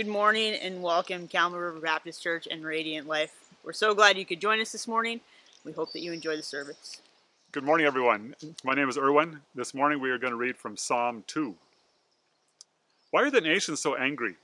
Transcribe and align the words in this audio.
Good 0.00 0.08
morning 0.08 0.54
and 0.54 0.82
welcome, 0.82 1.28
Campbell 1.28 1.58
River 1.58 1.78
Baptist 1.78 2.22
Church 2.22 2.48
and 2.50 2.64
Radiant 2.64 3.06
Life. 3.06 3.34
We're 3.62 3.74
so 3.74 3.94
glad 3.94 4.16
you 4.16 4.24
could 4.24 4.40
join 4.40 4.58
us 4.58 4.72
this 4.72 4.88
morning. 4.88 5.20
We 5.62 5.72
hope 5.72 5.92
that 5.92 6.00
you 6.00 6.10
enjoy 6.10 6.36
the 6.36 6.42
service. 6.42 7.02
Good 7.52 7.64
morning, 7.64 7.86
everyone. 7.86 8.34
My 8.64 8.72
name 8.72 8.88
is 8.88 8.96
Erwin. 8.96 9.42
This 9.54 9.74
morning 9.74 10.00
we 10.00 10.08
are 10.08 10.16
going 10.16 10.30
to 10.30 10.38
read 10.38 10.56
from 10.56 10.74
Psalm 10.74 11.22
2. 11.26 11.54
Why 13.10 13.24
are 13.24 13.30
the 13.30 13.42
nations 13.42 13.80
so 13.80 13.94
angry? 13.94 14.36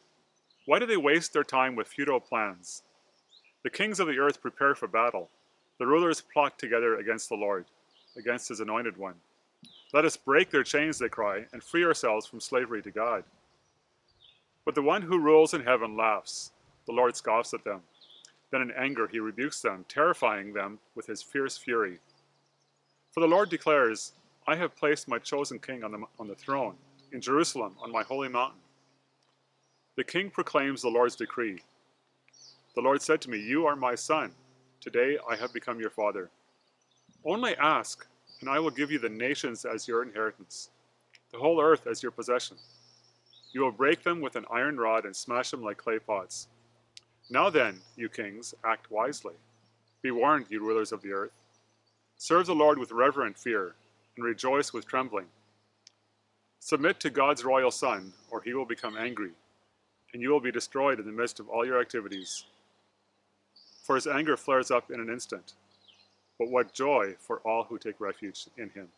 Why 0.66 0.78
do 0.78 0.84
they 0.84 0.98
waste 0.98 1.32
their 1.32 1.42
time 1.42 1.74
with 1.74 1.88
futile 1.88 2.20
plans? 2.20 2.82
The 3.62 3.70
kings 3.70 3.98
of 3.98 4.08
the 4.08 4.18
earth 4.18 4.42
prepare 4.42 4.74
for 4.74 4.88
battle. 4.88 5.30
The 5.78 5.86
rulers 5.86 6.20
plot 6.34 6.58
together 6.58 6.96
against 6.98 7.30
the 7.30 7.36
Lord, 7.36 7.64
against 8.18 8.50
his 8.50 8.60
anointed 8.60 8.98
one. 8.98 9.14
Let 9.94 10.04
us 10.04 10.18
break 10.18 10.50
their 10.50 10.64
chains, 10.64 10.98
they 10.98 11.08
cry, 11.08 11.46
and 11.54 11.62
free 11.64 11.86
ourselves 11.86 12.26
from 12.26 12.40
slavery 12.40 12.82
to 12.82 12.90
God. 12.90 13.24
But 14.66 14.74
the 14.74 14.82
one 14.82 15.02
who 15.02 15.20
rules 15.20 15.54
in 15.54 15.62
heaven 15.62 15.96
laughs. 15.96 16.50
The 16.86 16.92
Lord 16.92 17.16
scoffs 17.16 17.54
at 17.54 17.64
them. 17.64 17.80
Then 18.50 18.62
in 18.62 18.72
anger 18.72 19.08
he 19.08 19.20
rebukes 19.20 19.62
them, 19.62 19.84
terrifying 19.88 20.52
them 20.52 20.80
with 20.94 21.06
his 21.06 21.22
fierce 21.22 21.56
fury. 21.56 21.98
For 23.12 23.20
the 23.20 23.28
Lord 23.28 23.48
declares, 23.48 24.12
I 24.46 24.56
have 24.56 24.76
placed 24.76 25.08
my 25.08 25.18
chosen 25.18 25.60
king 25.60 25.84
on 25.84 25.92
the, 25.92 25.98
on 26.18 26.28
the 26.28 26.34
throne, 26.34 26.74
in 27.12 27.20
Jerusalem, 27.20 27.76
on 27.80 27.90
my 27.92 28.02
holy 28.02 28.28
mountain. 28.28 28.60
The 29.96 30.04
king 30.04 30.30
proclaims 30.30 30.82
the 30.82 30.88
Lord's 30.88 31.16
decree. 31.16 31.60
The 32.74 32.82
Lord 32.82 33.00
said 33.00 33.20
to 33.22 33.30
me, 33.30 33.38
You 33.38 33.66
are 33.66 33.76
my 33.76 33.94
son. 33.94 34.32
Today 34.80 35.16
I 35.28 35.36
have 35.36 35.52
become 35.52 35.80
your 35.80 35.90
father. 35.90 36.28
Only 37.24 37.56
ask, 37.56 38.06
and 38.40 38.50
I 38.50 38.58
will 38.58 38.70
give 38.70 38.90
you 38.90 38.98
the 38.98 39.08
nations 39.08 39.64
as 39.64 39.88
your 39.88 40.02
inheritance, 40.02 40.70
the 41.32 41.38
whole 41.38 41.60
earth 41.60 41.86
as 41.86 42.02
your 42.02 42.12
possession. 42.12 42.56
You 43.56 43.62
will 43.62 43.72
break 43.72 44.02
them 44.02 44.20
with 44.20 44.36
an 44.36 44.44
iron 44.52 44.76
rod 44.76 45.06
and 45.06 45.16
smash 45.16 45.50
them 45.50 45.62
like 45.62 45.78
clay 45.78 45.98
pots. 45.98 46.48
Now 47.30 47.48
then, 47.48 47.80
you 47.96 48.10
kings, 48.10 48.54
act 48.62 48.90
wisely. 48.90 49.32
Be 50.02 50.10
warned, 50.10 50.44
you 50.50 50.60
rulers 50.60 50.92
of 50.92 51.00
the 51.00 51.12
earth. 51.12 51.30
Serve 52.18 52.44
the 52.44 52.54
Lord 52.54 52.76
with 52.76 52.92
reverent 52.92 53.38
fear, 53.38 53.74
and 54.14 54.26
rejoice 54.26 54.74
with 54.74 54.86
trembling. 54.86 55.24
Submit 56.60 57.00
to 57.00 57.08
God's 57.08 57.46
royal 57.46 57.70
Son, 57.70 58.12
or 58.30 58.42
he 58.42 58.52
will 58.52 58.66
become 58.66 58.94
angry, 58.94 59.32
and 60.12 60.20
you 60.20 60.28
will 60.28 60.40
be 60.40 60.52
destroyed 60.52 61.00
in 61.00 61.06
the 61.06 61.10
midst 61.10 61.40
of 61.40 61.48
all 61.48 61.64
your 61.64 61.80
activities. 61.80 62.44
For 63.84 63.94
his 63.94 64.06
anger 64.06 64.36
flares 64.36 64.70
up 64.70 64.90
in 64.90 65.00
an 65.00 65.08
instant. 65.08 65.54
But 66.38 66.50
what 66.50 66.74
joy 66.74 67.14
for 67.18 67.38
all 67.38 67.64
who 67.64 67.78
take 67.78 68.02
refuge 68.02 68.48
in 68.58 68.68
him. 68.68 68.88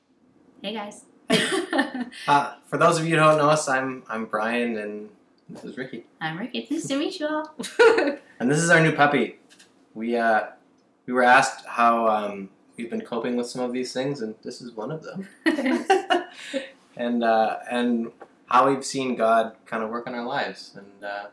Hey 0.63 0.73
guys. 0.73 1.05
Uh, 2.27 2.55
for 2.67 2.77
those 2.77 2.99
of 2.99 3.05
you 3.05 3.11
who 3.11 3.17
don't 3.17 3.39
know 3.39 3.49
us, 3.49 3.69
I'm 3.69 4.03
I'm 4.09 4.27
Brian, 4.27 4.77
and 4.77 5.09
this 5.49 5.65
is 5.65 5.77
Ricky, 5.77 6.05
I'm 6.21 6.39
Ricky. 6.39 6.67
Nice 6.71 6.87
to 6.89 6.99
meet 6.99 7.19
you 7.21 7.27
all. 7.27 7.55
and 8.41 8.51
this 8.51 8.59
is 8.59 8.71
our 8.71 8.81
new 8.81 8.93
puppy. 8.93 9.39
We 9.95 10.17
uh, 10.17 10.49
we 11.07 11.13
were 11.13 11.23
asked 11.23 11.65
how 11.67 12.09
um, 12.09 12.51
we've 12.77 12.91
been 12.91 13.01
coping 13.01 13.37
with 13.37 13.49
some 13.49 13.63
of 13.63 13.73
these 13.73 13.93
things, 13.93 14.21
and 14.21 14.35
this 14.43 14.61
is 14.61 14.73
one 14.73 14.91
of 14.91 15.03
them. 15.03 15.29
and 16.97 17.25
uh, 17.25 17.59
and 17.71 18.13
how 18.47 18.69
we've 18.69 18.85
seen 18.85 19.17
God 19.17 19.57
kind 19.67 19.83
of 19.83 19.91
work 19.91 20.07
in 20.07 20.15
our 20.15 20.27
lives, 20.27 20.73
and 20.77 21.05
uh, 21.05 21.27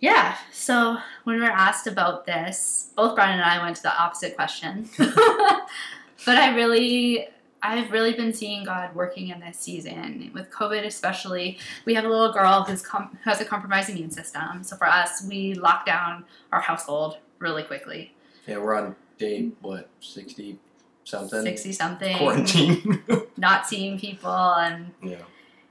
yeah, 0.00 0.38
so 0.50 0.96
when 1.24 1.36
we 1.36 1.42
were 1.42 1.50
asked 1.50 1.86
about 1.86 2.24
this, 2.24 2.90
both 2.96 3.14
Brian 3.14 3.38
and 3.38 3.42
I 3.42 3.62
went 3.62 3.76
to 3.76 3.82
the 3.82 4.02
opposite 4.02 4.34
question. 4.34 4.88
but 4.96 6.36
I 6.38 6.54
really 6.54 7.28
I've 7.62 7.90
really 7.90 8.14
been 8.14 8.32
seeing 8.32 8.64
God 8.64 8.94
working 8.94 9.28
in 9.28 9.40
this 9.40 9.58
season 9.58 10.30
with 10.32 10.50
COVID, 10.50 10.84
especially. 10.86 11.58
We 11.84 11.94
have 11.94 12.04
a 12.04 12.08
little 12.08 12.32
girl 12.32 12.62
who's 12.64 12.82
com- 12.82 13.18
who 13.22 13.30
has 13.30 13.40
a 13.40 13.44
compromised 13.44 13.90
immune 13.90 14.10
system, 14.10 14.62
so 14.62 14.76
for 14.76 14.86
us, 14.86 15.22
we 15.28 15.54
locked 15.54 15.86
down 15.86 16.24
our 16.52 16.60
household 16.60 17.18
really 17.38 17.62
quickly. 17.62 18.14
yeah, 18.46 18.58
we're 18.58 18.74
on 18.74 18.96
day 19.18 19.50
what 19.60 19.88
sixty 20.00 20.58
something 21.04 21.42
Sixty 21.42 21.72
something, 21.72 22.16
quarantine. 22.16 23.02
not 23.36 23.66
seeing 23.66 23.98
people, 23.98 24.30
and 24.30 24.92
yeah, 25.02 25.16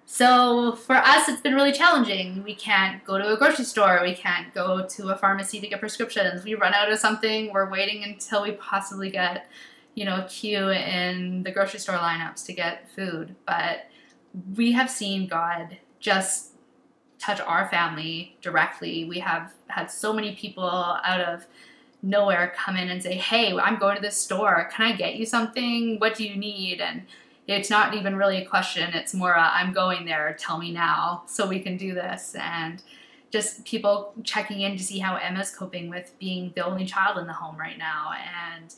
So 0.05 0.73
for 0.73 0.95
us, 0.95 1.27
it's 1.29 1.41
been 1.41 1.55
really 1.55 1.71
challenging. 1.71 2.43
We 2.43 2.55
can't 2.55 3.03
go 3.05 3.17
to 3.17 3.33
a 3.33 3.37
grocery 3.37 3.65
store. 3.65 3.99
We 4.03 4.13
can't 4.15 4.53
go 4.53 4.85
to 4.85 5.09
a 5.09 5.15
pharmacy 5.15 5.59
to 5.61 5.67
get 5.67 5.79
prescriptions. 5.79 6.43
We 6.43 6.55
run 6.55 6.73
out 6.73 6.91
of 6.91 6.99
something. 6.99 7.51
We're 7.53 7.69
waiting 7.69 8.03
until 8.03 8.43
we 8.43 8.51
possibly 8.53 9.09
get, 9.11 9.47
you 9.95 10.05
know, 10.05 10.25
queue 10.29 10.69
in 10.69 11.43
the 11.43 11.51
grocery 11.51 11.79
store 11.79 11.95
lineups 11.95 12.45
to 12.45 12.53
get 12.53 12.89
food. 12.95 13.35
But 13.45 13.87
we 14.55 14.71
have 14.73 14.89
seen 14.89 15.27
God 15.27 15.77
just 15.99 16.53
touch 17.17 17.41
our 17.41 17.67
family 17.69 18.37
directly. 18.41 19.05
We 19.05 19.19
have 19.19 19.53
had 19.67 19.91
so 19.91 20.13
many 20.13 20.35
people 20.35 20.69
out 20.69 21.19
of 21.19 21.45
nowhere 22.01 22.53
come 22.55 22.77
in 22.77 22.89
and 22.89 23.03
say, 23.03 23.15
"Hey, 23.15 23.53
I'm 23.57 23.77
going 23.77 23.95
to 23.95 24.01
this 24.01 24.15
store. 24.15 24.69
Can 24.73 24.85
I 24.85 24.95
get 24.95 25.15
you 25.15 25.25
something? 25.25 25.99
What 25.99 26.15
do 26.15 26.23
you 26.23 26.35
need?" 26.35 26.79
and 26.79 27.05
it's 27.55 27.69
not 27.69 27.95
even 27.95 28.15
really 28.15 28.37
a 28.37 28.45
question. 28.45 28.93
It's 28.93 29.13
more, 29.13 29.35
I'm 29.35 29.73
going 29.73 30.05
there. 30.05 30.35
Tell 30.39 30.59
me 30.59 30.71
now 30.71 31.23
so 31.25 31.47
we 31.47 31.59
can 31.59 31.77
do 31.77 31.95
this. 31.95 32.35
And 32.35 32.83
just 33.31 33.65
people 33.65 34.13
checking 34.23 34.61
in 34.61 34.77
to 34.77 34.83
see 34.83 34.99
how 34.99 35.15
Emma's 35.15 35.49
coping 35.49 35.89
with 35.89 36.13
being 36.19 36.51
the 36.55 36.65
only 36.65 36.85
child 36.85 37.17
in 37.17 37.25
the 37.25 37.33
home 37.33 37.57
right 37.57 37.77
now 37.77 38.11
and 38.13 38.75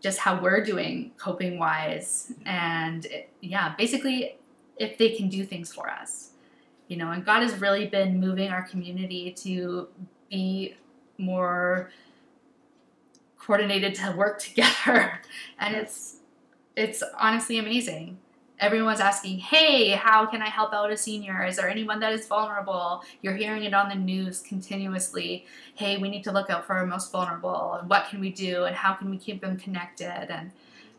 just 0.00 0.18
how 0.18 0.40
we're 0.40 0.64
doing 0.64 1.12
coping 1.16 1.58
wise. 1.58 2.32
Mm-hmm. 2.32 2.48
And 2.48 3.06
it, 3.06 3.30
yeah, 3.40 3.74
basically, 3.76 4.36
if 4.76 4.98
they 4.98 5.10
can 5.10 5.28
do 5.28 5.44
things 5.44 5.72
for 5.72 5.90
us, 5.90 6.30
you 6.88 6.96
know, 6.96 7.10
and 7.10 7.24
God 7.24 7.42
has 7.42 7.60
really 7.60 7.86
been 7.86 8.18
moving 8.20 8.50
our 8.50 8.62
community 8.62 9.32
to 9.38 9.88
be 10.30 10.76
more 11.18 11.90
coordinated 13.38 13.94
to 13.96 14.14
work 14.16 14.38
together. 14.48 15.20
And 15.58 15.74
it's 15.74 16.16
it's 16.76 17.02
honestly 17.18 17.58
amazing. 17.58 18.18
Everyone's 18.60 19.00
asking, 19.00 19.38
hey, 19.38 19.90
how 19.90 20.26
can 20.26 20.42
I 20.42 20.48
help 20.48 20.74
out 20.74 20.90
a 20.90 20.96
senior? 20.96 21.44
Is 21.44 21.56
there 21.56 21.68
anyone 21.68 22.00
that 22.00 22.12
is 22.12 22.26
vulnerable? 22.26 23.04
You're 23.22 23.36
hearing 23.36 23.62
it 23.62 23.72
on 23.72 23.88
the 23.88 23.94
news 23.94 24.40
continuously. 24.40 25.46
Hey, 25.74 25.96
we 25.96 26.10
need 26.10 26.24
to 26.24 26.32
look 26.32 26.50
out 26.50 26.66
for 26.66 26.74
our 26.74 26.86
most 26.86 27.12
vulnerable, 27.12 27.74
and 27.74 27.88
what 27.88 28.08
can 28.08 28.20
we 28.20 28.32
do, 28.32 28.64
and 28.64 28.74
how 28.74 28.94
can 28.94 29.10
we 29.10 29.16
keep 29.16 29.40
them 29.40 29.56
connected? 29.56 30.26
And 30.30 30.50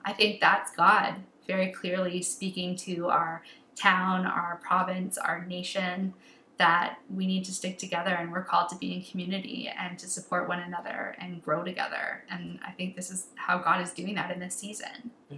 I 0.06 0.14
think 0.14 0.40
that's 0.40 0.72
God 0.72 1.16
very 1.48 1.72
clearly 1.72 2.22
speaking 2.22 2.76
to 2.78 3.10
our 3.10 3.44
town, 3.76 4.26
our 4.26 4.60
province, 4.64 5.18
our 5.18 5.46
nation, 5.46 6.14
that 6.60 7.00
we 7.10 7.26
need 7.26 7.46
to 7.46 7.54
stick 7.54 7.80
together 7.80 8.12
and 8.12 8.32
we're 8.32 8.44
called 8.44 8.68
to 8.70 8.76
be 8.76 8.94
in 8.94 9.02
community 9.02 9.72
and 9.80 9.98
to 9.98 10.08
support 10.08 10.48
one 10.48 10.60
another 10.60 11.16
and 11.20 11.42
grow 11.42 11.64
together. 11.64 12.24
And 12.30 12.60
I 12.68 12.72
think 12.72 12.98
this 12.98 13.10
is 13.10 13.28
how 13.36 13.58
God 13.58 13.82
is 13.82 13.92
doing 13.92 14.16
that 14.16 14.30
in 14.30 14.40
this 14.40 14.56
season. 14.56 15.12
yeah. 15.30 15.38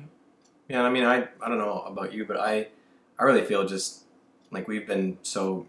And 0.73 0.87
I 0.87 0.89
mean, 0.89 1.03
I 1.03 1.27
I 1.41 1.49
don't 1.49 1.57
know 1.57 1.81
about 1.81 2.13
you, 2.13 2.25
but 2.25 2.37
I 2.37 2.67
I 3.19 3.23
really 3.23 3.43
feel 3.43 3.67
just 3.67 4.03
like 4.51 4.67
we've 4.67 4.87
been 4.87 5.17
so 5.23 5.65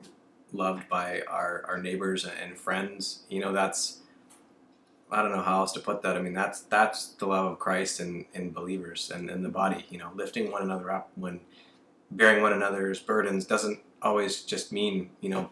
loved 0.53 0.89
by 0.89 1.23
our 1.29 1.65
our 1.67 1.79
neighbors 1.79 2.25
and 2.25 2.57
friends. 2.57 3.25
You 3.29 3.41
know, 3.41 3.53
that's 3.53 3.99
I 5.11 5.23
don't 5.23 5.33
know 5.33 5.43
how 5.43 5.61
else 5.61 5.73
to 5.73 5.81
put 5.81 6.03
that. 6.03 6.17
I 6.17 6.21
mean, 6.21 6.35
that's 6.35 6.61
that's 6.63 7.09
the 7.09 7.27
love 7.27 7.53
of 7.53 7.59
Christ 7.59 8.01
and 8.01 8.27
in 8.33 8.53
believers 8.53 9.11
and 9.13 9.29
in 9.29 9.43
the 9.43 9.49
body. 9.49 9.87
You 9.91 9.99
know, 9.99 10.11
lifting 10.15 10.51
one 10.51 10.63
another 10.63 10.91
up 10.91 11.11
when 11.17 11.41
bearing 12.11 12.43
one 12.43 12.53
another's 12.53 13.01
burdens 13.01 13.45
doesn't 13.45 13.81
always 14.03 14.43
just 14.43 14.73
mean 14.73 15.11
you 15.21 15.31
know 15.31 15.51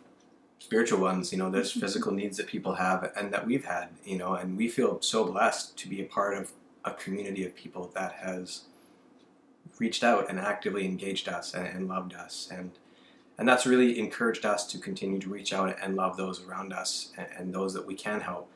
spiritual 0.58 1.00
ones. 1.00 1.32
You 1.32 1.38
know, 1.38 1.50
there's 1.50 1.72
physical 1.84 2.12
needs 2.12 2.36
that 2.36 2.46
people 2.46 2.74
have 2.74 3.10
and 3.16 3.32
that 3.32 3.46
we've 3.46 3.64
had. 3.64 3.88
You 4.04 4.18
know, 4.18 4.34
and 4.34 4.56
we 4.56 4.68
feel 4.68 5.00
so 5.02 5.24
blessed 5.24 5.76
to 5.78 5.88
be 5.88 6.00
a 6.00 6.06
part 6.06 6.36
of 6.36 6.52
a 6.84 6.92
community 6.92 7.44
of 7.44 7.54
people 7.54 7.90
that 7.94 8.12
has 8.12 8.62
reached 9.80 10.04
out 10.04 10.30
and 10.30 10.38
actively 10.38 10.84
engaged 10.84 11.28
us 11.28 11.54
and, 11.54 11.66
and 11.66 11.88
loved 11.88 12.14
us. 12.14 12.48
And 12.52 12.70
and 13.38 13.48
that's 13.48 13.64
really 13.64 13.98
encouraged 13.98 14.44
us 14.44 14.66
to 14.66 14.78
continue 14.78 15.18
to 15.18 15.28
reach 15.28 15.54
out 15.54 15.74
and 15.82 15.96
love 15.96 16.18
those 16.18 16.44
around 16.44 16.74
us 16.74 17.10
and, 17.16 17.26
and 17.36 17.54
those 17.54 17.72
that 17.72 17.86
we 17.86 17.94
can 17.94 18.20
help. 18.20 18.48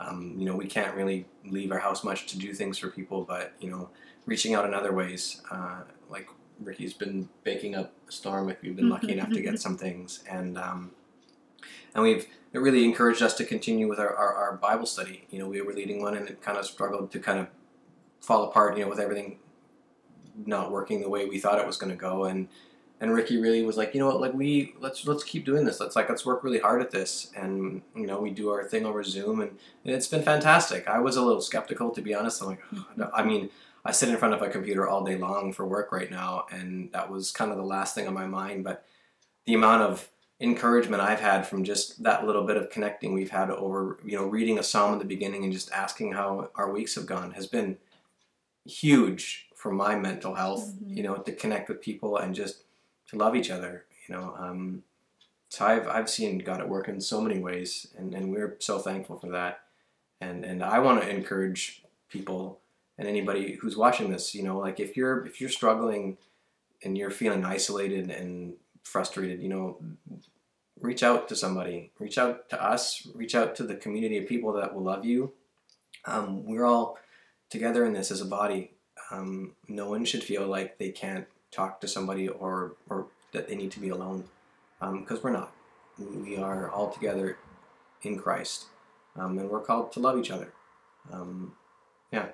Um, 0.00 0.34
you 0.36 0.44
know 0.44 0.56
we 0.56 0.66
can't 0.66 0.94
really 0.96 1.26
leave 1.44 1.70
our 1.70 1.78
house 1.78 2.02
much 2.02 2.26
to 2.26 2.38
do 2.38 2.52
things 2.52 2.76
for 2.76 2.88
people 2.88 3.22
but 3.22 3.52
you 3.60 3.70
know 3.70 3.88
reaching 4.26 4.52
out 4.52 4.64
in 4.64 4.74
other 4.74 4.92
ways 4.92 5.42
uh, 5.48 5.82
like 6.10 6.26
ricky's 6.60 6.94
been 6.94 7.28
baking 7.44 7.74
up 7.74 7.92
a 8.08 8.12
storm 8.12 8.48
if 8.48 8.62
you've 8.62 8.76
been 8.76 8.88
lucky 8.88 9.12
enough 9.12 9.30
to 9.30 9.40
get 9.40 9.60
some 9.66 9.76
things. 9.76 10.22
And 10.28 10.58
um, 10.58 10.92
and 11.94 12.02
we've 12.02 12.26
it 12.52 12.58
really 12.58 12.84
encouraged 12.84 13.22
us 13.22 13.34
to 13.34 13.44
continue 13.44 13.88
with 13.88 13.98
our, 13.98 14.14
our, 14.14 14.34
our 14.34 14.56
bible 14.56 14.86
study. 14.86 15.26
You 15.30 15.38
know 15.38 15.48
we 15.48 15.60
were 15.60 15.72
leading 15.72 16.02
one 16.02 16.16
and 16.16 16.28
it 16.28 16.42
kind 16.42 16.58
of 16.58 16.66
struggled 16.66 17.10
to 17.12 17.18
kind 17.18 17.38
of 17.38 17.48
fall 18.20 18.44
apart 18.44 18.76
you 18.76 18.84
know 18.84 18.90
with 18.90 19.00
everything 19.00 19.38
not 20.46 20.70
working 20.70 21.00
the 21.00 21.08
way 21.08 21.26
we 21.26 21.38
thought 21.38 21.58
it 21.58 21.66
was 21.66 21.76
going 21.76 21.92
to 21.92 21.98
go 21.98 22.24
and 22.24 22.48
and 23.02 23.12
Ricky 23.12 23.36
really 23.40 23.64
was 23.64 23.76
like, 23.76 23.94
you 23.94 24.00
know 24.00 24.06
what, 24.06 24.20
like 24.20 24.32
we 24.32 24.74
let's 24.78 25.04
let's 25.08 25.24
keep 25.24 25.44
doing 25.44 25.64
this. 25.64 25.80
Let's 25.80 25.96
like 25.96 26.08
let's 26.08 26.24
work 26.24 26.44
really 26.44 26.60
hard 26.60 26.80
at 26.80 26.92
this, 26.92 27.32
and 27.36 27.82
you 27.96 28.06
know 28.06 28.20
we 28.20 28.30
do 28.30 28.50
our 28.50 28.62
thing 28.62 28.86
over 28.86 29.02
Zoom, 29.02 29.40
and, 29.40 29.50
and 29.84 29.92
it's 29.92 30.06
been 30.06 30.22
fantastic. 30.22 30.88
I 30.88 31.00
was 31.00 31.16
a 31.16 31.22
little 31.22 31.40
skeptical 31.40 31.90
to 31.90 32.00
be 32.00 32.14
honest. 32.14 32.40
I'm 32.40 32.50
like, 32.50 32.60
"Oh, 32.72 33.10
I 33.12 33.24
mean, 33.24 33.50
I 33.84 33.90
sit 33.90 34.08
in 34.08 34.16
front 34.18 34.34
of 34.34 34.42
a 34.42 34.48
computer 34.48 34.88
all 34.88 35.02
day 35.02 35.16
long 35.16 35.52
for 35.52 35.66
work 35.66 35.90
right 35.90 36.12
now, 36.12 36.46
and 36.52 36.92
that 36.92 37.10
was 37.10 37.32
kind 37.32 37.50
of 37.50 37.56
the 37.56 37.64
last 37.64 37.96
thing 37.96 38.06
on 38.06 38.14
my 38.14 38.28
mind. 38.28 38.62
But 38.62 38.84
the 39.46 39.54
amount 39.54 39.82
of 39.82 40.08
encouragement 40.40 41.02
I've 41.02 41.20
had 41.20 41.44
from 41.44 41.64
just 41.64 42.04
that 42.04 42.24
little 42.24 42.46
bit 42.46 42.56
of 42.56 42.70
connecting 42.70 43.14
we've 43.14 43.30
had 43.30 43.50
over, 43.50 43.98
you 44.04 44.16
know, 44.16 44.26
reading 44.26 44.60
a 44.60 44.62
psalm 44.62 44.92
at 44.92 45.00
the 45.00 45.04
beginning 45.04 45.42
and 45.42 45.52
just 45.52 45.72
asking 45.72 46.12
how 46.12 46.50
our 46.54 46.70
weeks 46.70 46.94
have 46.94 47.06
gone 47.06 47.32
has 47.32 47.48
been 47.48 47.78
huge 48.64 49.48
for 49.62 49.70
my 49.70 49.94
mental 49.94 50.34
health, 50.34 50.74
Mhm. 50.74 50.96
you 50.96 51.02
know, 51.04 51.14
to 51.18 51.32
connect 51.32 51.68
with 51.68 51.80
people 51.80 52.16
and 52.16 52.34
just 52.34 52.64
to 53.06 53.16
love 53.16 53.36
each 53.36 53.48
other, 53.48 53.86
you 54.08 54.12
know. 54.12 54.34
Um, 54.36 54.82
so 55.48 55.64
I've, 55.64 55.86
I've 55.86 56.10
seen 56.10 56.38
God 56.38 56.60
at 56.60 56.68
work 56.68 56.88
in 56.88 57.00
so 57.00 57.20
many 57.20 57.38
ways, 57.38 57.86
and, 57.96 58.12
and 58.12 58.32
we're 58.32 58.56
so 58.58 58.80
thankful 58.80 59.20
for 59.20 59.28
that. 59.28 59.60
And, 60.20 60.44
and 60.44 60.64
I 60.64 60.80
want 60.80 61.00
to 61.00 61.08
encourage 61.08 61.84
people 62.08 62.58
and 62.98 63.06
anybody 63.06 63.52
who's 63.60 63.76
watching 63.76 64.10
this, 64.10 64.34
you 64.34 64.42
know, 64.42 64.58
like 64.58 64.80
if 64.80 64.96
you're 64.96 65.24
if 65.26 65.40
you're 65.40 65.48
struggling 65.60 66.18
and 66.82 66.98
you're 66.98 67.10
feeling 67.22 67.44
isolated 67.44 68.10
and 68.10 68.54
frustrated, 68.82 69.40
you 69.40 69.48
know, 69.48 69.80
reach 70.80 71.02
out 71.04 71.28
to 71.28 71.36
somebody, 71.36 71.92
reach 72.00 72.18
out 72.18 72.48
to 72.50 72.60
us, 72.60 73.06
reach 73.14 73.34
out 73.36 73.54
to 73.56 73.62
the 73.62 73.76
community 73.76 74.18
of 74.18 74.26
people 74.26 74.52
that 74.54 74.74
will 74.74 74.82
love 74.82 75.04
you. 75.04 75.32
Um, 76.04 76.44
we're 76.44 76.64
all 76.66 76.98
together 77.48 77.84
in 77.86 77.92
this 77.92 78.10
as 78.10 78.20
a 78.20 78.24
body. 78.40 78.72
Um, 79.12 79.52
no 79.68 79.90
one 79.90 80.04
should 80.04 80.24
feel 80.24 80.46
like 80.46 80.78
they 80.78 80.90
can't 80.90 81.26
talk 81.50 81.80
to 81.82 81.88
somebody 81.88 82.28
or, 82.28 82.72
or 82.88 83.06
that 83.32 83.46
they 83.48 83.54
need 83.54 83.70
to 83.72 83.80
be 83.80 83.90
alone 83.90 84.24
because 84.80 85.22
we're 85.22 85.30
not. 85.30 85.52
We 85.98 86.38
are 86.38 86.70
all 86.70 86.90
together 86.90 87.36
in 88.02 88.18
Christ 88.18 88.66
um, 89.16 89.38
and 89.38 89.50
we're 89.50 89.60
called 89.60 89.92
to 89.92 90.00
love 90.00 90.18
each 90.18 90.30
other. 90.30 90.52
Um, 91.12 91.52
yeah. 92.10 92.28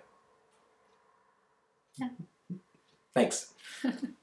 Yeah. 1.96 2.08
Thanks. 3.14 3.52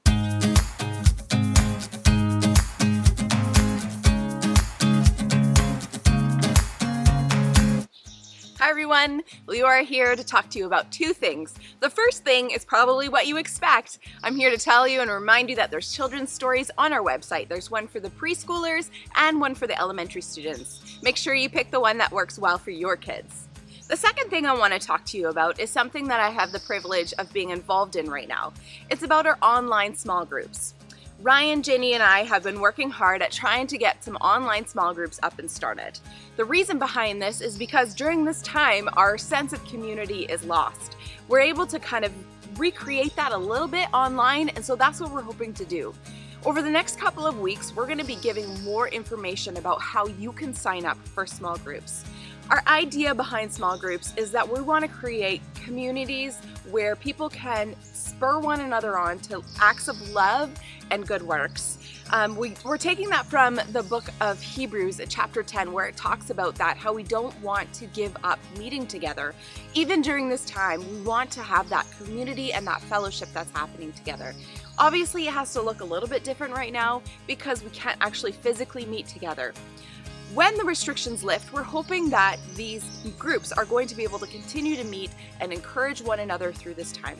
Hi 8.66 8.70
everyone, 8.70 9.22
we 9.46 9.62
are 9.62 9.84
here 9.84 10.16
to 10.16 10.24
talk 10.24 10.50
to 10.50 10.58
you 10.58 10.66
about 10.66 10.90
two 10.90 11.12
things. 11.12 11.54
The 11.78 11.88
first 11.88 12.24
thing 12.24 12.50
is 12.50 12.64
probably 12.64 13.08
what 13.08 13.28
you 13.28 13.36
expect. 13.36 14.00
I'm 14.24 14.34
here 14.34 14.50
to 14.50 14.58
tell 14.58 14.88
you 14.88 15.00
and 15.02 15.08
remind 15.08 15.48
you 15.48 15.54
that 15.54 15.70
there's 15.70 15.92
children's 15.92 16.32
stories 16.32 16.68
on 16.76 16.92
our 16.92 17.00
website. 17.00 17.46
There's 17.46 17.70
one 17.70 17.86
for 17.86 18.00
the 18.00 18.10
preschoolers 18.10 18.90
and 19.14 19.40
one 19.40 19.54
for 19.54 19.68
the 19.68 19.80
elementary 19.80 20.20
students. 20.20 20.98
Make 21.00 21.16
sure 21.16 21.32
you 21.32 21.48
pick 21.48 21.70
the 21.70 21.78
one 21.78 21.96
that 21.98 22.10
works 22.10 22.40
well 22.40 22.58
for 22.58 22.72
your 22.72 22.96
kids. 22.96 23.46
The 23.88 23.96
second 23.96 24.30
thing 24.30 24.46
I 24.46 24.52
want 24.52 24.72
to 24.72 24.80
talk 24.80 25.04
to 25.04 25.16
you 25.16 25.28
about 25.28 25.60
is 25.60 25.70
something 25.70 26.08
that 26.08 26.18
I 26.18 26.30
have 26.30 26.50
the 26.50 26.58
privilege 26.58 27.14
of 27.20 27.32
being 27.32 27.50
involved 27.50 27.94
in 27.94 28.10
right 28.10 28.26
now. 28.26 28.52
It's 28.90 29.04
about 29.04 29.26
our 29.26 29.38
online 29.42 29.94
small 29.94 30.24
groups. 30.24 30.74
Ryan, 31.26 31.60
Jenny, 31.60 31.94
and 31.94 32.04
I 32.04 32.22
have 32.22 32.44
been 32.44 32.60
working 32.60 32.88
hard 32.88 33.20
at 33.20 33.32
trying 33.32 33.66
to 33.66 33.76
get 33.76 34.04
some 34.04 34.14
online 34.18 34.64
small 34.64 34.94
groups 34.94 35.18
up 35.24 35.40
and 35.40 35.50
started. 35.50 35.98
The 36.36 36.44
reason 36.44 36.78
behind 36.78 37.20
this 37.20 37.40
is 37.40 37.58
because 37.58 37.96
during 37.96 38.24
this 38.24 38.40
time, 38.42 38.88
our 38.92 39.18
sense 39.18 39.52
of 39.52 39.64
community 39.64 40.26
is 40.26 40.44
lost. 40.44 40.94
We're 41.26 41.40
able 41.40 41.66
to 41.66 41.80
kind 41.80 42.04
of 42.04 42.12
recreate 42.56 43.16
that 43.16 43.32
a 43.32 43.36
little 43.36 43.66
bit 43.66 43.88
online, 43.92 44.50
and 44.50 44.64
so 44.64 44.76
that's 44.76 45.00
what 45.00 45.10
we're 45.10 45.20
hoping 45.20 45.52
to 45.54 45.64
do. 45.64 45.92
Over 46.44 46.62
the 46.62 46.70
next 46.70 46.96
couple 46.96 47.26
of 47.26 47.40
weeks, 47.40 47.74
we're 47.74 47.86
going 47.86 47.98
to 47.98 48.04
be 48.04 48.14
giving 48.22 48.62
more 48.62 48.86
information 48.86 49.56
about 49.56 49.82
how 49.82 50.06
you 50.06 50.30
can 50.30 50.54
sign 50.54 50.84
up 50.84 50.96
for 51.08 51.26
small 51.26 51.58
groups. 51.58 52.04
Our 52.48 52.62
idea 52.68 53.12
behind 53.12 53.52
small 53.52 53.76
groups 53.76 54.14
is 54.16 54.30
that 54.30 54.48
we 54.48 54.60
want 54.60 54.84
to 54.84 54.88
create 54.88 55.42
communities 55.56 56.38
where 56.70 56.94
people 56.94 57.28
can 57.28 57.74
spur 57.82 58.38
one 58.38 58.60
another 58.60 58.96
on 58.96 59.18
to 59.20 59.42
acts 59.60 59.88
of 59.88 60.10
love 60.10 60.54
and 60.92 61.04
good 61.04 61.22
works. 61.22 61.78
Um, 62.12 62.36
we, 62.36 62.54
we're 62.64 62.78
taking 62.78 63.08
that 63.08 63.26
from 63.26 63.60
the 63.72 63.82
book 63.82 64.04
of 64.20 64.40
Hebrews, 64.40 65.00
chapter 65.08 65.42
10, 65.42 65.72
where 65.72 65.86
it 65.86 65.96
talks 65.96 66.30
about 66.30 66.54
that, 66.54 66.76
how 66.76 66.92
we 66.92 67.02
don't 67.02 67.36
want 67.42 67.72
to 67.72 67.86
give 67.86 68.16
up 68.22 68.38
meeting 68.56 68.86
together. 68.86 69.34
Even 69.74 70.00
during 70.00 70.28
this 70.28 70.44
time, 70.44 70.88
we 70.88 71.00
want 71.02 71.32
to 71.32 71.42
have 71.42 71.68
that 71.70 71.84
community 71.98 72.52
and 72.52 72.64
that 72.68 72.80
fellowship 72.82 73.28
that's 73.34 73.50
happening 73.50 73.92
together. 73.92 74.34
Obviously, 74.78 75.26
it 75.26 75.32
has 75.32 75.52
to 75.54 75.62
look 75.62 75.80
a 75.80 75.84
little 75.84 76.08
bit 76.08 76.22
different 76.22 76.54
right 76.54 76.72
now 76.72 77.02
because 77.26 77.64
we 77.64 77.70
can't 77.70 77.98
actually 78.00 78.30
physically 78.30 78.86
meet 78.86 79.08
together. 79.08 79.52
When 80.34 80.56
the 80.56 80.64
restrictions 80.64 81.22
lift, 81.22 81.52
we're 81.52 81.62
hoping 81.62 82.10
that 82.10 82.38
these 82.54 82.84
groups 83.18 83.52
are 83.52 83.64
going 83.64 83.86
to 83.88 83.94
be 83.94 84.02
able 84.02 84.18
to 84.18 84.26
continue 84.26 84.76
to 84.76 84.84
meet 84.84 85.10
and 85.40 85.52
encourage 85.52 86.02
one 86.02 86.20
another 86.20 86.52
through 86.52 86.74
this 86.74 86.92
time. 86.92 87.16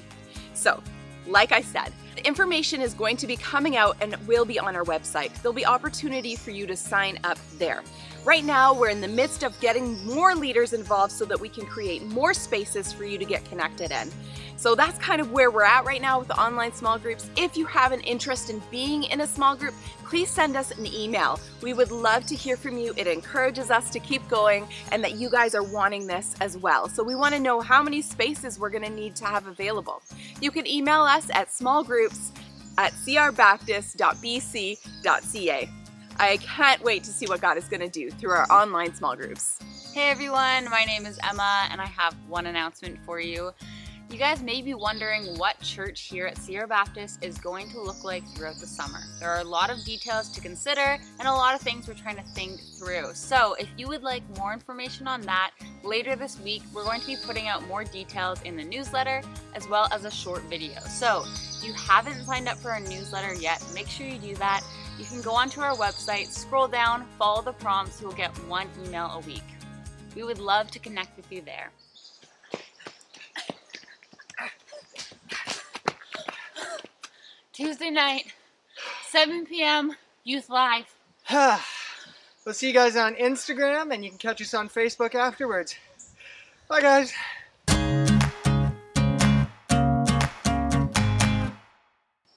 So, 0.55 0.83
like 1.27 1.53
I 1.53 1.61
said, 1.61 1.93
the 2.15 2.27
information 2.27 2.81
is 2.81 2.95
going 2.95 3.17
to 3.19 3.27
be 3.27 3.37
coming 3.37 3.77
out 3.77 3.97
and 4.01 4.17
will 4.27 4.45
be 4.45 4.59
on 4.59 4.75
our 4.75 4.85
website. 4.85 5.33
There'll 5.41 5.53
be 5.53 5.67
opportunity 5.67 6.37
for 6.37 6.51
you 6.51 6.67
to 6.67 6.77
sign 6.77 7.19
up 7.25 7.39
there. 7.59 7.83
Right 8.25 8.45
now, 8.45 8.75
we're 8.75 8.91
in 8.91 9.01
the 9.01 9.09
midst 9.09 9.45
of 9.45 9.59
getting 9.61 10.05
more 10.05 10.35
leaders 10.35 10.73
involved 10.73 11.13
so 11.13 11.25
that 11.27 11.39
we 11.39 11.49
can 11.49 11.65
create 11.65 12.03
more 12.03 12.35
spaces 12.35 12.93
for 12.93 13.05
you 13.05 13.19
to 13.19 13.25
get 13.25 13.45
connected 13.45 13.93
in. 13.93 14.11
So 14.57 14.75
that's 14.75 14.99
kind 14.99 15.21
of 15.21 15.33
where 15.33 15.51
we're 15.51 15.65
at 15.65 15.85
right 15.85 16.01
now 16.01 16.19
with 16.19 16.29
the 16.29 16.41
online 16.41 16.73
small 16.73 16.99
groups. 16.99 17.29
If 17.37 17.57
you 17.57 17.67
have 17.67 17.93
an 17.93 18.01
interest 18.01 18.49
in 18.49 18.63
being 18.71 19.05
in 19.05 19.21
a 19.21 19.27
small 19.27 19.55
group, 19.55 19.75
please 20.05 20.31
send 20.31 20.57
us 20.57 20.71
an 20.71 20.87
email. 20.87 21.39
We 21.61 21.75
would 21.75 21.91
love 21.91 22.25
to 22.27 22.35
hear 22.35 22.57
from 22.57 22.79
you. 22.79 22.95
It 22.97 23.07
encourages 23.07 23.71
us 23.71 23.91
to 23.91 24.01
keep 24.01 24.27
going 24.29 24.67
and 24.93 25.05
that 25.05 25.17
you 25.17 25.29
guys 25.29 25.55
are 25.55 25.63
wanting 25.63 26.07
this 26.07 26.35
as 26.41 26.57
well. 26.57 26.89
So 26.89 27.05
we 27.05 27.15
want 27.15 27.35
to 27.35 27.41
know 27.41 27.61
how 27.61 27.83
many 27.83 28.01
spaces 28.01 28.59
we're 28.59 28.71
going 28.71 28.85
to 28.85 28.91
need 28.91 29.15
to 29.17 29.27
have 29.27 29.47
available. 29.47 30.03
You 30.41 30.51
can 30.51 30.67
email 30.67 31.03
us 31.03 31.29
at 31.35 31.49
smallgroups 31.49 32.31
at 32.79 32.93
crbaptist.bc.ca. 32.93 35.71
I 36.19 36.39
can't 36.39 36.83
wait 36.83 37.05
to 37.05 37.11
see 37.11 37.27
what 37.27 37.43
God 37.43 37.59
is 37.59 37.69
going 37.69 37.81
to 37.81 37.89
do 37.89 38.11
through 38.11 38.31
our 38.31 38.51
online 38.51 38.95
small 38.95 39.15
groups. 39.17 39.59
Hey 39.93 40.11
everyone, 40.11 40.71
my 40.71 40.85
name 40.85 41.05
is 41.07 41.19
Emma, 41.27 41.69
and 41.71 41.81
I 41.81 41.87
have 41.87 42.15
one 42.29 42.45
announcement 42.47 42.99
for 43.07 43.19
you. 43.19 43.53
You 44.09 44.19
guys 44.19 44.41
may 44.41 44.63
be 44.63 44.73
wondering 44.73 45.37
what 45.37 45.59
church 45.61 46.03
here 46.03 46.29
at 46.29 46.37
CR 46.37 46.67
Baptist 46.67 47.25
is 47.25 47.39
going 47.39 47.69
to 47.71 47.81
look 47.81 48.05
like 48.05 48.25
throughout 48.29 48.61
the 48.61 48.67
summer. 48.67 49.01
There 49.19 49.29
are 49.29 49.41
a 49.41 49.45
lot 49.45 49.69
of 49.69 49.85
details 49.85 50.31
to 50.31 50.41
consider 50.41 50.97
and 51.19 51.27
a 51.27 51.33
lot 51.33 51.57
of 51.57 51.61
things 51.61 51.89
we're 51.89 51.95
trying 51.95 52.15
to 52.17 52.23
think 52.23 52.61
through. 52.79 53.15
So, 53.15 53.55
if 53.55 53.69
you 53.77 53.89
would 53.89 54.05
like 54.05 54.23
more 54.39 54.53
information 54.53 55.09
on 55.09 55.23
that, 55.23 55.51
later 55.83 56.15
this 56.15 56.39
week 56.39 56.63
we're 56.73 56.85
going 56.85 57.01
to 57.01 57.07
be 57.09 57.17
putting 57.17 57.49
out 57.49 57.67
more 57.67 57.83
details 57.83 58.41
in 58.43 58.57
the 58.57 58.63
newsletter 58.63 59.23
as 59.57 59.69
well 59.69 59.89
as 59.91 60.05
a 60.05 60.11
short 60.11 60.43
video. 60.45 60.79
So, 60.83 61.25
if 61.27 61.67
you 61.67 61.73
haven't 61.73 62.25
signed 62.25 62.47
up 62.47 62.59
for 62.59 62.71
our 62.71 62.81
newsletter 62.81 63.35
yet, 63.35 63.61
make 63.75 63.89
sure 63.89 64.07
you 64.07 64.19
do 64.19 64.37
that. 64.37 64.63
You 65.01 65.05
can 65.05 65.21
go 65.21 65.33
onto 65.33 65.61
our 65.61 65.75
website, 65.75 66.29
scroll 66.29 66.69
down, 66.69 67.05
follow 67.19 67.43
the 67.43 67.55
prompts, 67.55 68.01
you'll 68.01 68.13
get 68.13 68.31
one 68.47 68.69
email 68.87 69.07
a 69.07 69.21
week. 69.27 69.43
We 70.15 70.23
would 70.23 70.39
love 70.39 70.71
to 70.71 70.79
connect 70.79 71.17
with 71.17 71.31
you 71.33 71.43
there. 71.43 71.73
Tuesday 77.57 77.89
night, 77.89 78.35
7 79.09 79.47
p.m., 79.47 79.97
Youth 80.25 80.51
Live. 80.51 80.95
we'll 82.45 82.53
see 82.53 82.69
you 82.69 82.75
guys 82.75 82.97
on 82.97 83.15
Instagram, 83.15 83.95
and 83.95 84.05
you 84.05 84.11
can 84.11 84.19
catch 84.19 84.43
us 84.43 84.53
on 84.53 84.69
Facebook 84.69 85.15
afterwards. 85.15 85.75
Bye, 86.69 86.83
guys. 86.83 87.15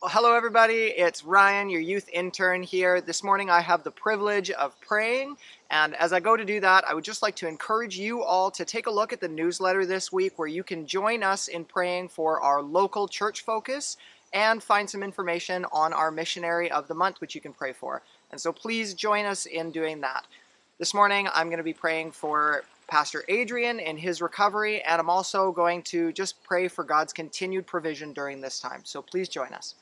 Well, 0.02 0.10
hello, 0.10 0.34
everybody. 0.34 0.94
It's 0.96 1.26
Ryan, 1.26 1.70
your 1.70 1.82
youth 1.82 2.08
intern 2.14 2.64
here. 2.64 3.02
This 3.02 3.22
morning, 3.22 3.50
I 3.50 3.60
have 3.60 3.84
the 3.84 3.92
privilege 3.92 4.50
of 4.52 4.80
praying. 4.80 5.36
And 5.70 5.96
as 5.96 6.14
I 6.14 6.22
go 6.22 6.38
to 6.38 6.46
do 6.46 6.62
that, 6.62 6.88
I 6.88 6.94
would 6.94 7.04
just 7.04 7.22
like 7.22 7.36
to 7.36 7.48
encourage 7.50 8.00
you 8.00 8.24
all 8.24 8.50
to 8.52 8.64
take 8.64 8.88
a 8.88 8.92
look 8.92 9.12
at 9.12 9.20
the 9.20 9.28
newsletter 9.28 9.86
this 9.86 10.14
week 10.14 10.40
where 10.40 10.48
you 10.48 10.64
can 10.64 10.88
join 10.88 11.24
us 11.24 11.50
in 11.50 11.66
praying 11.66 12.08
for 12.08 12.40
our 12.40 12.62
local 12.62 13.10
church 13.10 13.42
focus 13.42 13.98
and 14.34 14.62
find 14.62 14.90
some 14.90 15.04
information 15.04 15.66
on 15.72 15.94
our 15.94 16.12
missionary 16.12 16.72
of 16.72 16.88
the 16.88 16.94
month, 16.94 17.22
which 17.22 17.36
you 17.36 17.42
can 17.42 17.54
pray 17.54 17.74
for. 17.74 18.02
And 18.32 18.40
so 18.40 18.52
please 18.52 18.94
join 18.94 19.26
us 19.26 19.46
in 19.46 19.72
doing 19.72 20.02
that. 20.02 20.26
This 20.78 20.94
morning, 20.94 21.28
I'm 21.34 21.48
going 21.48 21.58
to 21.58 21.64
be 21.64 21.74
praying 21.74 22.12
for 22.12 22.64
Pastor 22.88 23.24
Adrian 23.28 23.80
in 23.80 23.98
his 23.98 24.22
recovery, 24.22 24.82
and 24.82 25.00
I'm 25.00 25.10
also 25.10 25.52
going 25.52 25.84
to 25.84 26.12
just 26.12 26.42
pray 26.44 26.68
for 26.68 26.84
God's 26.84 27.14
continued 27.14 27.68
provision 27.68 28.14
during 28.14 28.42
this 28.42 28.60
time. 28.60 28.82
So 28.84 29.02
please 29.02 29.30
join 29.30 29.54
us. 29.54 29.76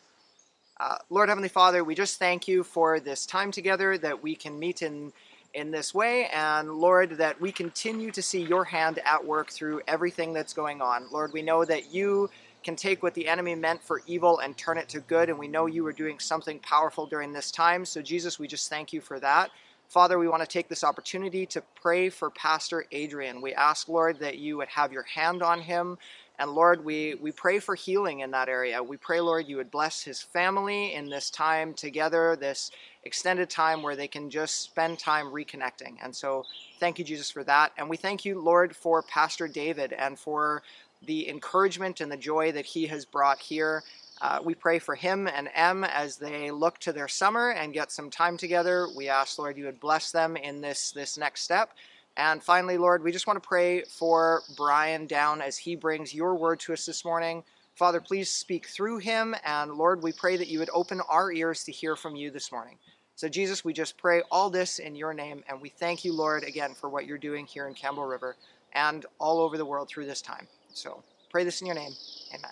Uh, 0.80 0.98
Lord 1.10 1.30
Heavenly 1.30 1.50
Father, 1.50 1.84
we 1.84 1.96
just 1.96 2.20
thank 2.20 2.48
you 2.48 2.63
for 2.63 3.00
this 3.00 3.25
time 3.25 3.51
together 3.51 3.98
that 3.98 4.22
we 4.22 4.36
can 4.36 4.60
meet 4.60 4.82
in 4.82 5.12
in 5.54 5.72
this 5.72 5.94
way, 5.94 6.27
and 6.27 6.74
Lord, 6.74 7.12
that 7.18 7.39
we 7.42 7.51
continue 7.51 8.12
to 8.12 8.22
see 8.22 8.44
your 8.44 8.63
hand 8.63 9.00
at 9.06 9.25
work 9.25 9.50
through 9.50 9.82
everything 9.88 10.34
that's 10.34 10.54
going 10.54 10.82
on. 10.82 11.08
Lord, 11.12 11.34
we 11.34 11.42
know 11.42 11.66
that 11.66 11.92
you 11.92 12.30
can 12.68 12.78
take 12.78 13.04
what 13.04 13.16
the 13.16 13.30
enemy 13.30 13.56
meant 13.56 13.84
for 13.84 14.04
evil 14.08 14.40
and 14.42 14.58
turn 14.58 14.78
it 14.80 14.90
to 14.92 15.02
good, 15.02 15.30
and 15.32 15.40
we 15.40 15.50
know 15.50 15.68
you 15.68 15.88
are 15.88 15.94
doing 15.94 16.20
something 16.20 16.60
powerful 16.60 17.08
during 17.08 17.34
this 17.34 17.52
time. 17.52 17.86
So, 17.86 18.04
Jesus, 18.04 18.40
we 18.40 18.48
just 18.48 18.70
thank 18.70 18.94
you 18.94 19.02
for 19.02 19.20
that. 19.22 19.52
Father, 19.90 20.20
we 20.20 20.30
want 20.30 20.44
to 20.44 20.48
take 20.48 20.70
this 20.70 20.86
opportunity 20.86 21.48
to 21.48 21.64
pray 21.82 22.10
for 22.10 22.32
Pastor 22.32 22.86
Adrian. 22.92 23.42
We 23.42 23.56
ask, 23.56 23.90
Lord, 23.90 24.20
that 24.22 24.40
you 24.40 24.58
would 24.58 24.70
have 24.70 24.94
your 24.94 25.06
hand 25.06 25.44
on 25.44 25.62
him 25.62 25.96
And 26.40 26.52
Lord, 26.52 26.86
we, 26.86 27.16
we 27.16 27.32
pray 27.32 27.62
for 27.62 27.76
healing 27.78 28.22
in 28.22 28.34
that 28.34 28.50
area. 28.50 28.84
We 28.84 28.98
pray, 28.98 29.22
Lord, 29.22 29.48
you 29.48 29.58
would 29.58 29.72
bless 29.72 30.04
his 30.04 30.22
family 30.22 30.94
in 30.94 31.10
this 31.10 31.32
time 31.32 31.76
together, 31.76 32.36
this 32.36 32.72
extended 33.06 33.50
time 33.50 33.84
where 33.84 33.96
they 33.96 34.10
can 34.10 34.30
just 34.32 34.62
spend 34.64 35.00
time 35.00 35.28
reconnecting. 35.28 35.96
And 36.04 36.16
so 36.16 36.46
thank 36.82 37.00
you, 37.00 37.06
Jesus, 37.06 37.32
for 37.32 37.46
that. 37.46 37.74
And 37.78 37.90
we 37.90 37.98
thank 37.98 38.26
you, 38.26 38.42
Lord, 38.42 38.76
for 38.76 39.04
Pastor 39.04 39.48
David 39.48 39.94
and 39.94 40.20
for 40.20 40.64
the 41.06 41.30
encouragement 41.30 42.01
and 42.01 42.12
the 42.12 42.18
joy 42.18 42.51
that 42.51 42.66
he 42.66 42.88
has 42.88 43.06
brought 43.06 43.39
here. 43.39 43.84
Uh, 44.22 44.39
we 44.44 44.56
pray 44.56 44.80
for 44.80 44.96
him 44.96 45.27
and 45.27 45.50
Em 45.54 45.84
as 45.84 46.18
they 46.18 46.50
look 46.50 46.80
to 46.80 46.92
their 46.92 47.08
summer 47.08 47.51
and 47.51 47.74
get 47.74 47.92
some 47.92 48.10
time 48.10 48.36
together. 48.38 48.88
We 48.96 49.10
ask, 49.10 49.38
Lord, 49.38 49.58
you 49.58 49.66
would 49.66 49.80
bless 49.80 50.12
them 50.12 50.36
in 50.36 50.62
this, 50.62 50.92
this 50.92 51.18
next 51.18 51.44
step. 51.44 51.72
And 52.18 52.42
finally, 52.42 52.77
Lord, 52.77 53.04
we 53.04 53.12
just 53.12 53.27
want 53.27 53.42
to 53.42 53.48
pray 53.48 53.84
for 53.84 54.42
Brian 54.56 55.06
down 55.06 55.39
as 55.39 55.56
he 55.56 55.75
brings 55.75 56.16
your 56.16 56.34
word 56.34 56.60
to 56.62 56.74
us 56.74 56.86
this 56.86 57.06
morning. 57.06 57.44
Father, 57.75 58.01
please 58.01 58.27
speak 58.27 58.66
through 58.66 58.98
him. 58.98 59.36
And 59.46 59.74
Lord, 59.74 60.01
we 60.01 60.12
pray 60.12 60.36
that 60.36 60.48
you 60.48 60.58
would 60.58 60.72
open 60.74 61.00
our 61.01 61.32
ears 61.32 61.63
to 61.66 61.72
hear 61.72 61.96
from 61.96 62.16
you 62.16 62.32
this 62.32 62.51
morning. 62.51 62.80
So, 63.16 63.30
Jesus, 63.30 63.63
we 63.63 63.72
just 63.72 63.98
pray 63.98 64.24
all 64.32 64.50
this 64.50 64.80
in 64.80 64.96
your 64.96 65.13
name. 65.13 65.44
And 65.48 65.62
we 65.62 65.70
thank 65.70 66.04
you, 66.04 66.12
Lord, 66.12 66.44
again 66.44 66.74
for 66.74 66.89
what 66.89 67.06
you're 67.06 67.20
doing 67.20 67.46
here 67.46 67.68
in 67.68 67.75
Campbell 67.75 68.06
River 68.06 68.36
and 68.74 69.06
all 69.20 69.39
over 69.39 69.58
the 69.58 69.66
world 69.66 69.88
through 69.88 70.08
this 70.08 70.22
time. 70.22 70.48
So, 70.77 71.03
pray 71.31 71.43
this 71.43 71.60
in 71.60 71.65
your 71.65 71.75
name. 71.75 71.91
Amen. 72.36 72.51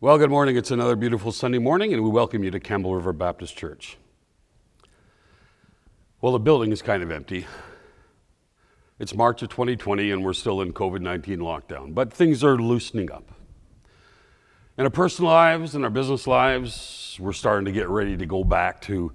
Well, 0.00 0.16
good 0.16 0.30
morning. 0.30 0.56
It's 0.56 0.70
another 0.70 0.96
beautiful 0.96 1.30
Sunday 1.30 1.58
morning, 1.58 1.92
and 1.92 2.02
we 2.02 2.08
welcome 2.08 2.42
you 2.42 2.50
to 2.50 2.58
Campbell 2.58 2.94
River 2.94 3.12
Baptist 3.12 3.54
Church. 3.54 3.98
Well, 6.22 6.32
the 6.32 6.38
building 6.38 6.72
is 6.72 6.80
kind 6.80 7.02
of 7.02 7.10
empty. 7.10 7.46
It's 8.98 9.14
March 9.14 9.42
of 9.42 9.50
2020, 9.50 10.10
and 10.10 10.24
we're 10.24 10.32
still 10.32 10.62
in 10.62 10.72
COVID 10.72 11.02
19 11.02 11.40
lockdown, 11.40 11.94
but 11.94 12.10
things 12.10 12.42
are 12.42 12.56
loosening 12.56 13.12
up. 13.12 13.30
In 14.78 14.84
our 14.84 14.90
personal 14.90 15.30
lives 15.30 15.74
and 15.74 15.84
our 15.84 15.90
business 15.90 16.26
lives, 16.26 17.18
we're 17.20 17.34
starting 17.34 17.66
to 17.66 17.72
get 17.72 17.90
ready 17.90 18.16
to 18.16 18.24
go 18.24 18.42
back 18.42 18.80
to 18.82 19.12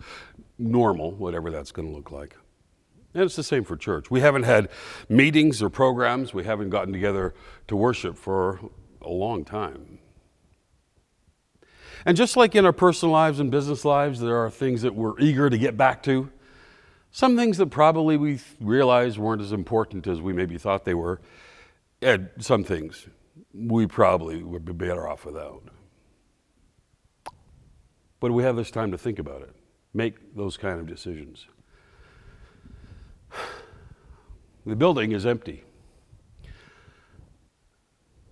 normal, 0.59 1.13
whatever 1.13 1.49
that's 1.49 1.71
going 1.71 1.87
to 1.87 1.95
look 1.95 2.11
like. 2.11 2.35
And 3.13 3.23
it's 3.23 3.35
the 3.35 3.43
same 3.43 3.63
for 3.63 3.77
church. 3.77 4.09
We 4.09 4.21
haven't 4.21 4.43
had 4.43 4.69
meetings 5.07 5.61
or 5.61 5.69
programs, 5.69 6.33
we 6.33 6.43
haven't 6.43 6.69
gotten 6.69 6.93
together 6.93 7.33
to 7.67 7.75
worship 7.75 8.17
for 8.17 8.59
a 9.01 9.09
long 9.09 9.45
time. 9.45 9.99
And 12.05 12.17
just 12.17 12.35
like 12.35 12.55
in 12.55 12.65
our 12.65 12.73
personal 12.73 13.13
lives 13.13 13.39
and 13.39 13.49
business 13.49 13.85
lives, 13.85 14.19
there 14.19 14.37
are 14.37 14.49
things 14.49 14.81
that 14.81 14.95
we're 14.95 15.19
eager 15.19 15.49
to 15.49 15.57
get 15.57 15.77
back 15.77 16.03
to 16.03 16.29
some 17.15 17.37
things 17.37 17.59
that 17.59 17.67
probably 17.67 18.17
we 18.17 18.39
realized 18.59 19.19
weren't 19.19 19.41
as 19.41 19.51
important 19.51 20.07
as 20.07 20.19
we 20.19 20.33
maybe 20.33 20.57
thought 20.57 20.83
they 20.83 20.95
were, 20.95 21.21
and 22.01 22.27
some 22.39 22.63
things 22.63 23.07
we 23.53 23.85
probably 23.85 24.41
would 24.41 24.65
be 24.65 24.73
better 24.73 25.07
off 25.07 25.23
without. 25.23 25.61
But 28.19 28.31
we 28.31 28.41
have 28.41 28.55
this 28.55 28.71
time 28.71 28.91
to 28.91 28.97
think 28.97 29.19
about 29.19 29.43
it, 29.43 29.55
make 29.93 30.35
those 30.35 30.57
kind 30.57 30.79
of 30.79 30.87
decisions. 30.87 31.45
The 34.65 34.75
building 34.75 35.11
is 35.11 35.25
empty, 35.25 35.63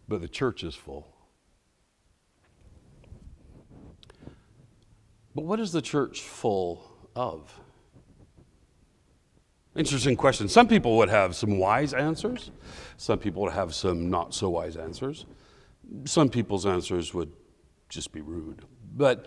but 0.08 0.22
the 0.22 0.30
church 0.30 0.64
is 0.64 0.76
full. 0.76 1.08
But 5.36 5.46
what 5.46 5.60
is 5.60 5.72
the 5.72 5.82
church 5.82 6.22
full 6.22 6.84
of? 7.16 7.60
Interesting 9.76 10.18
question. 10.18 10.50
Some 10.50 10.68
people 10.68 10.98
would 10.98 11.10
have 11.10 11.36
some 11.36 11.58
wise 11.58 11.94
answers, 11.94 12.52
some 12.98 13.20
people 13.20 13.42
would 13.44 13.54
have 13.54 13.74
some 13.74 14.10
not 14.10 14.34
so 14.34 14.50
wise 14.50 14.76
answers. 14.76 15.26
Some 16.06 16.30
people's 16.30 16.66
answers 16.66 17.14
would 17.14 17.34
just 17.90 18.12
be 18.14 18.22
rude. 18.22 18.64
But 18.96 19.26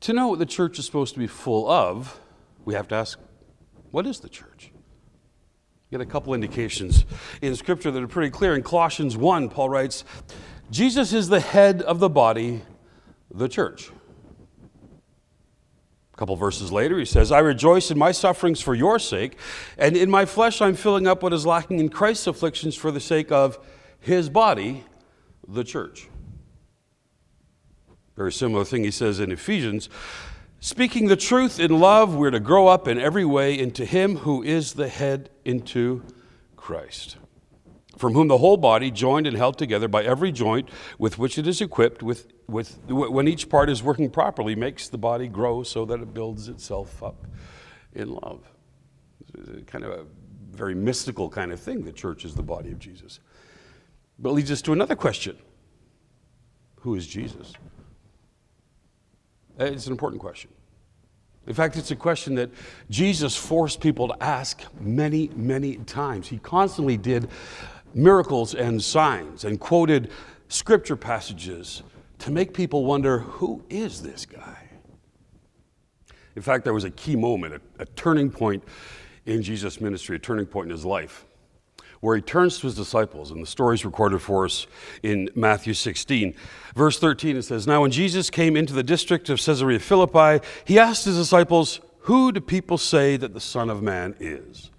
to 0.00 0.12
know 0.12 0.28
what 0.28 0.38
the 0.38 0.46
church 0.46 0.78
is 0.78 0.86
supposed 0.86 1.14
to 1.14 1.20
be 1.20 1.26
full 1.26 1.68
of, 1.70 2.20
we 2.64 2.74
have 2.74 2.88
to 2.88 2.94
ask 2.94 3.18
what 3.90 4.06
is 4.06 4.20
the 4.20 4.28
church? 4.28 4.71
Get 5.92 6.00
a 6.00 6.06
couple 6.06 6.32
indications 6.32 7.04
in 7.42 7.54
Scripture 7.54 7.90
that 7.90 8.02
are 8.02 8.08
pretty 8.08 8.30
clear. 8.30 8.54
In 8.54 8.62
Colossians 8.62 9.14
1, 9.14 9.50
Paul 9.50 9.68
writes, 9.68 10.04
Jesus 10.70 11.12
is 11.12 11.28
the 11.28 11.38
head 11.38 11.82
of 11.82 11.98
the 11.98 12.08
body, 12.08 12.62
the 13.30 13.46
church 13.46 13.90
A 16.14 16.16
couple 16.16 16.34
verses 16.34 16.72
later, 16.72 16.98
he 16.98 17.04
says, 17.04 17.30
I 17.30 17.40
rejoice 17.40 17.90
in 17.90 17.98
my 17.98 18.10
sufferings 18.10 18.62
for 18.62 18.74
your 18.74 18.98
sake, 18.98 19.36
and 19.76 19.94
in 19.94 20.10
my 20.10 20.24
flesh 20.24 20.62
I'm 20.62 20.76
filling 20.76 21.06
up 21.06 21.22
what 21.22 21.34
is 21.34 21.44
lacking 21.44 21.78
in 21.78 21.90
Christ's 21.90 22.26
afflictions 22.26 22.74
for 22.74 22.90
the 22.90 22.98
sake 22.98 23.30
of 23.30 23.58
his 24.00 24.30
body, 24.30 24.84
the 25.46 25.62
church. 25.62 26.08
Very 28.16 28.32
similar 28.32 28.64
thing 28.64 28.82
he 28.82 28.90
says 28.90 29.20
in 29.20 29.30
Ephesians. 29.30 29.90
Speaking 30.64 31.08
the 31.08 31.16
truth 31.16 31.58
in 31.58 31.80
love, 31.80 32.14
we're 32.14 32.30
to 32.30 32.38
grow 32.38 32.68
up 32.68 32.86
in 32.86 32.96
every 32.96 33.24
way 33.24 33.58
into 33.58 33.84
him 33.84 34.18
who 34.18 34.44
is 34.44 34.74
the 34.74 34.88
head, 34.88 35.28
into 35.44 36.04
Christ 36.56 37.16
from 37.98 38.14
whom 38.14 38.26
the 38.28 38.38
whole 38.38 38.56
body, 38.56 38.90
joined 38.90 39.26
and 39.26 39.36
held 39.36 39.58
together 39.58 39.86
by 39.86 40.02
every 40.02 40.32
joint 40.32 40.68
with 40.98 41.18
which 41.18 41.38
it 41.38 41.46
is 41.46 41.60
equipped, 41.60 42.02
with, 42.02 42.32
with, 42.48 42.78
when 42.88 43.28
each 43.28 43.48
part 43.48 43.70
is 43.70 43.82
working 43.82 44.10
properly, 44.10 44.56
makes 44.56 44.88
the 44.88 44.98
body 44.98 45.28
grow 45.28 45.62
so 45.62 45.84
that 45.84 46.00
it 46.00 46.12
builds 46.12 46.48
itself 46.48 47.02
up 47.02 47.26
in 47.92 48.12
love. 48.12 48.40
It's 49.34 49.70
kind 49.70 49.84
of 49.84 49.92
a 49.92 50.04
very 50.50 50.74
mystical 50.74 51.28
kind 51.28 51.52
of 51.52 51.60
thing. 51.60 51.84
The 51.84 51.92
church 51.92 52.24
is 52.24 52.34
the 52.34 52.42
body 52.42 52.72
of 52.72 52.78
Jesus. 52.78 53.20
But 54.18 54.32
leads 54.32 54.50
us 54.50 54.62
to 54.62 54.72
another 54.72 54.96
question 54.96 55.36
Who 56.80 56.94
is 56.94 57.06
Jesus? 57.06 57.52
Uh, 59.60 59.64
it's 59.64 59.86
an 59.86 59.92
important 59.92 60.20
question. 60.20 60.50
In 61.46 61.54
fact, 61.54 61.76
it's 61.76 61.90
a 61.90 61.96
question 61.96 62.36
that 62.36 62.50
Jesus 62.88 63.36
forced 63.36 63.80
people 63.80 64.08
to 64.08 64.22
ask 64.22 64.62
many, 64.80 65.28
many 65.34 65.76
times. 65.76 66.28
He 66.28 66.38
constantly 66.38 66.96
did 66.96 67.28
miracles 67.94 68.54
and 68.54 68.82
signs 68.82 69.44
and 69.44 69.58
quoted 69.58 70.10
scripture 70.48 70.96
passages 70.96 71.82
to 72.20 72.30
make 72.30 72.54
people 72.54 72.84
wonder 72.84 73.18
who 73.18 73.64
is 73.68 74.02
this 74.02 74.24
guy? 74.24 74.58
In 76.36 76.42
fact, 76.42 76.64
there 76.64 76.72
was 76.72 76.84
a 76.84 76.90
key 76.90 77.16
moment, 77.16 77.54
a, 77.54 77.82
a 77.82 77.86
turning 77.86 78.30
point 78.30 78.62
in 79.26 79.42
Jesus' 79.42 79.80
ministry, 79.80 80.16
a 80.16 80.18
turning 80.18 80.46
point 80.46 80.66
in 80.66 80.70
his 80.70 80.84
life, 80.84 81.26
where 82.02 82.16
he 82.16 82.20
turns 82.20 82.58
to 82.58 82.66
his 82.66 82.74
disciples, 82.74 83.30
and 83.30 83.40
the 83.40 83.46
story 83.46 83.76
is 83.76 83.84
recorded 83.84 84.20
for 84.20 84.44
us 84.44 84.66
in 85.04 85.28
Matthew 85.36 85.72
16. 85.72 86.34
Verse 86.74 86.98
13, 86.98 87.36
it 87.36 87.42
says, 87.42 87.64
Now 87.64 87.82
when 87.82 87.92
Jesus 87.92 88.28
came 88.28 88.56
into 88.56 88.72
the 88.72 88.82
district 88.82 89.30
of 89.30 89.40
Caesarea 89.40 89.78
Philippi, 89.78 90.44
he 90.64 90.80
asked 90.80 91.04
his 91.04 91.16
disciples, 91.16 91.80
Who 92.00 92.32
do 92.32 92.40
people 92.40 92.76
say 92.76 93.16
that 93.16 93.34
the 93.34 93.40
Son 93.40 93.70
of 93.70 93.84
Man 93.84 94.16
is? 94.18 94.72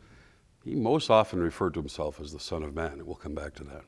He 0.66 0.76
most 0.76 1.10
often 1.10 1.40
referred 1.40 1.76
to 1.76 1.80
himself 1.80 2.20
as 2.20 2.34
the 2.34 2.42
Son 2.42 2.62
of 2.62 2.76
Man, 2.76 2.92
and 2.92 3.04
we'll 3.04 3.16
come 3.16 3.36
back 3.36 3.54
to 3.56 3.64
that. 3.64 3.84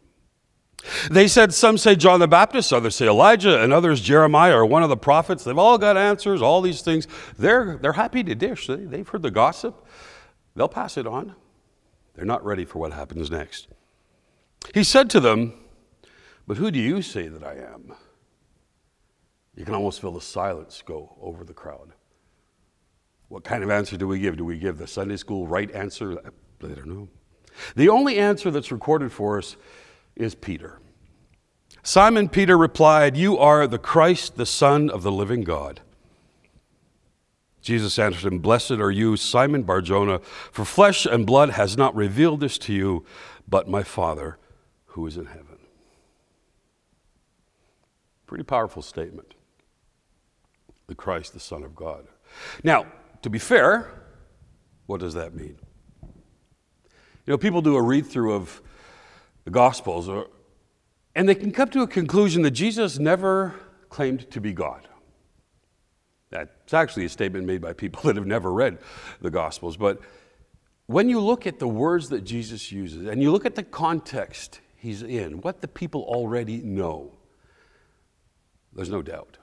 They 1.11 1.27
said, 1.27 1.53
some 1.53 1.77
say 1.77 1.97
John 1.97 2.21
the 2.21 2.29
Baptist, 2.29 2.71
others 2.71 2.95
say 2.95 3.07
Elijah, 3.07 3.61
and 3.61 3.73
others 3.73 3.99
Jeremiah 3.99 4.55
or 4.55 4.65
one 4.65 4.81
of 4.81 4.87
the 4.87 4.95
prophets. 4.95 5.43
They've 5.43 5.57
all 5.57 5.77
got 5.77 5.97
answers, 5.97 6.41
all 6.41 6.61
these 6.61 6.81
things. 6.81 7.05
They're, 7.37 7.79
they're 7.81 7.93
happy 7.93 8.23
to 8.23 8.33
dish. 8.33 8.67
They, 8.67 8.77
they've 8.77 9.07
heard 9.07 9.23
the 9.23 9.31
gossip, 9.31 9.85
they'll 10.55 10.69
pass 10.69 10.95
it 10.95 11.05
on. 11.05 11.35
They're 12.15 12.25
not 12.25 12.45
ready 12.45 12.65
for 12.65 12.79
what 12.79 12.93
happens 12.93 13.29
next. 13.29 13.67
He 14.73 14.83
said 14.83 15.09
to 15.11 15.19
them, 15.19 15.53
But 16.47 16.57
who 16.57 16.71
do 16.71 16.79
you 16.79 17.01
say 17.01 17.27
that 17.27 17.43
I 17.43 17.55
am? 17.55 17.93
You 19.55 19.65
can 19.65 19.73
almost 19.73 20.01
feel 20.01 20.11
the 20.11 20.21
silence 20.21 20.83
go 20.85 21.15
over 21.21 21.43
the 21.43 21.53
crowd. 21.53 21.93
What 23.27 23.43
kind 23.43 23.63
of 23.63 23.69
answer 23.69 23.97
do 23.97 24.07
we 24.07 24.19
give? 24.19 24.37
Do 24.37 24.45
we 24.45 24.57
give 24.57 24.77
the 24.77 24.87
Sunday 24.87 25.17
school 25.17 25.47
right 25.47 25.73
answer? 25.73 26.19
I 26.19 26.67
don't 26.67 26.85
know. 26.85 27.07
The 27.75 27.89
only 27.89 28.17
answer 28.17 28.51
that's 28.51 28.71
recorded 28.71 29.11
for 29.11 29.37
us 29.37 29.55
is 30.15 30.35
Peter. 30.35 30.79
Simon 31.83 32.29
Peter 32.29 32.57
replied, 32.57 33.15
You 33.15 33.37
are 33.37 33.67
the 33.67 33.77
Christ, 33.77 34.37
the 34.37 34.45
Son 34.45 34.89
of 34.89 35.03
the 35.03 35.11
living 35.11 35.41
God. 35.41 35.81
Jesus 37.65 37.97
answered 37.97 38.31
him, 38.31 38.37
Blessed 38.37 38.73
are 38.73 38.91
you, 38.91 39.17
Simon 39.17 39.63
Barjona, 39.63 40.19
for 40.19 40.63
flesh 40.63 41.07
and 41.07 41.25
blood 41.25 41.49
has 41.49 41.75
not 41.75 41.95
revealed 41.95 42.39
this 42.39 42.59
to 42.59 42.73
you, 42.73 43.03
but 43.47 43.67
my 43.67 43.81
Father 43.81 44.37
who 44.85 45.07
is 45.07 45.17
in 45.17 45.25
heaven. 45.25 45.57
Pretty 48.27 48.43
powerful 48.43 48.83
statement. 48.83 49.33
The 50.85 50.93
Christ, 50.93 51.33
the 51.33 51.39
Son 51.39 51.63
of 51.63 51.75
God. 51.75 52.05
Now, 52.63 52.85
to 53.23 53.31
be 53.31 53.39
fair, 53.39 53.91
what 54.85 54.99
does 54.99 55.15
that 55.15 55.33
mean? 55.33 55.57
You 56.03 57.33
know, 57.33 57.37
people 57.39 57.63
do 57.63 57.75
a 57.77 57.81
read 57.81 58.05
through 58.05 58.33
of 58.33 58.61
the 59.43 59.49
Gospels, 59.49 60.07
or, 60.07 60.27
and 61.15 61.27
they 61.27 61.33
can 61.33 61.51
come 61.51 61.69
to 61.69 61.81
a 61.81 61.87
conclusion 61.87 62.43
that 62.43 62.51
Jesus 62.51 62.99
never 62.99 63.55
claimed 63.89 64.29
to 64.29 64.39
be 64.39 64.53
God. 64.53 64.87
That's 66.35 66.73
actually 66.73 67.05
a 67.05 67.09
statement 67.09 67.45
made 67.45 67.61
by 67.61 67.73
people 67.73 68.01
that 68.05 68.15
have 68.15 68.27
never 68.27 68.51
read 68.51 68.77
the 69.21 69.31
Gospels. 69.31 69.77
But 69.77 70.01
when 70.87 71.09
you 71.09 71.19
look 71.19 71.47
at 71.47 71.59
the 71.59 71.67
words 71.67 72.09
that 72.09 72.23
Jesus 72.23 72.71
uses 72.71 73.07
and 73.07 73.21
you 73.21 73.31
look 73.31 73.45
at 73.45 73.55
the 73.55 73.63
context 73.63 74.59
he's 74.75 75.01
in, 75.01 75.41
what 75.41 75.61
the 75.61 75.67
people 75.67 76.03
already 76.03 76.57
know, 76.57 77.13
there's 78.73 78.89
no 78.89 79.01
doubt. 79.01 79.37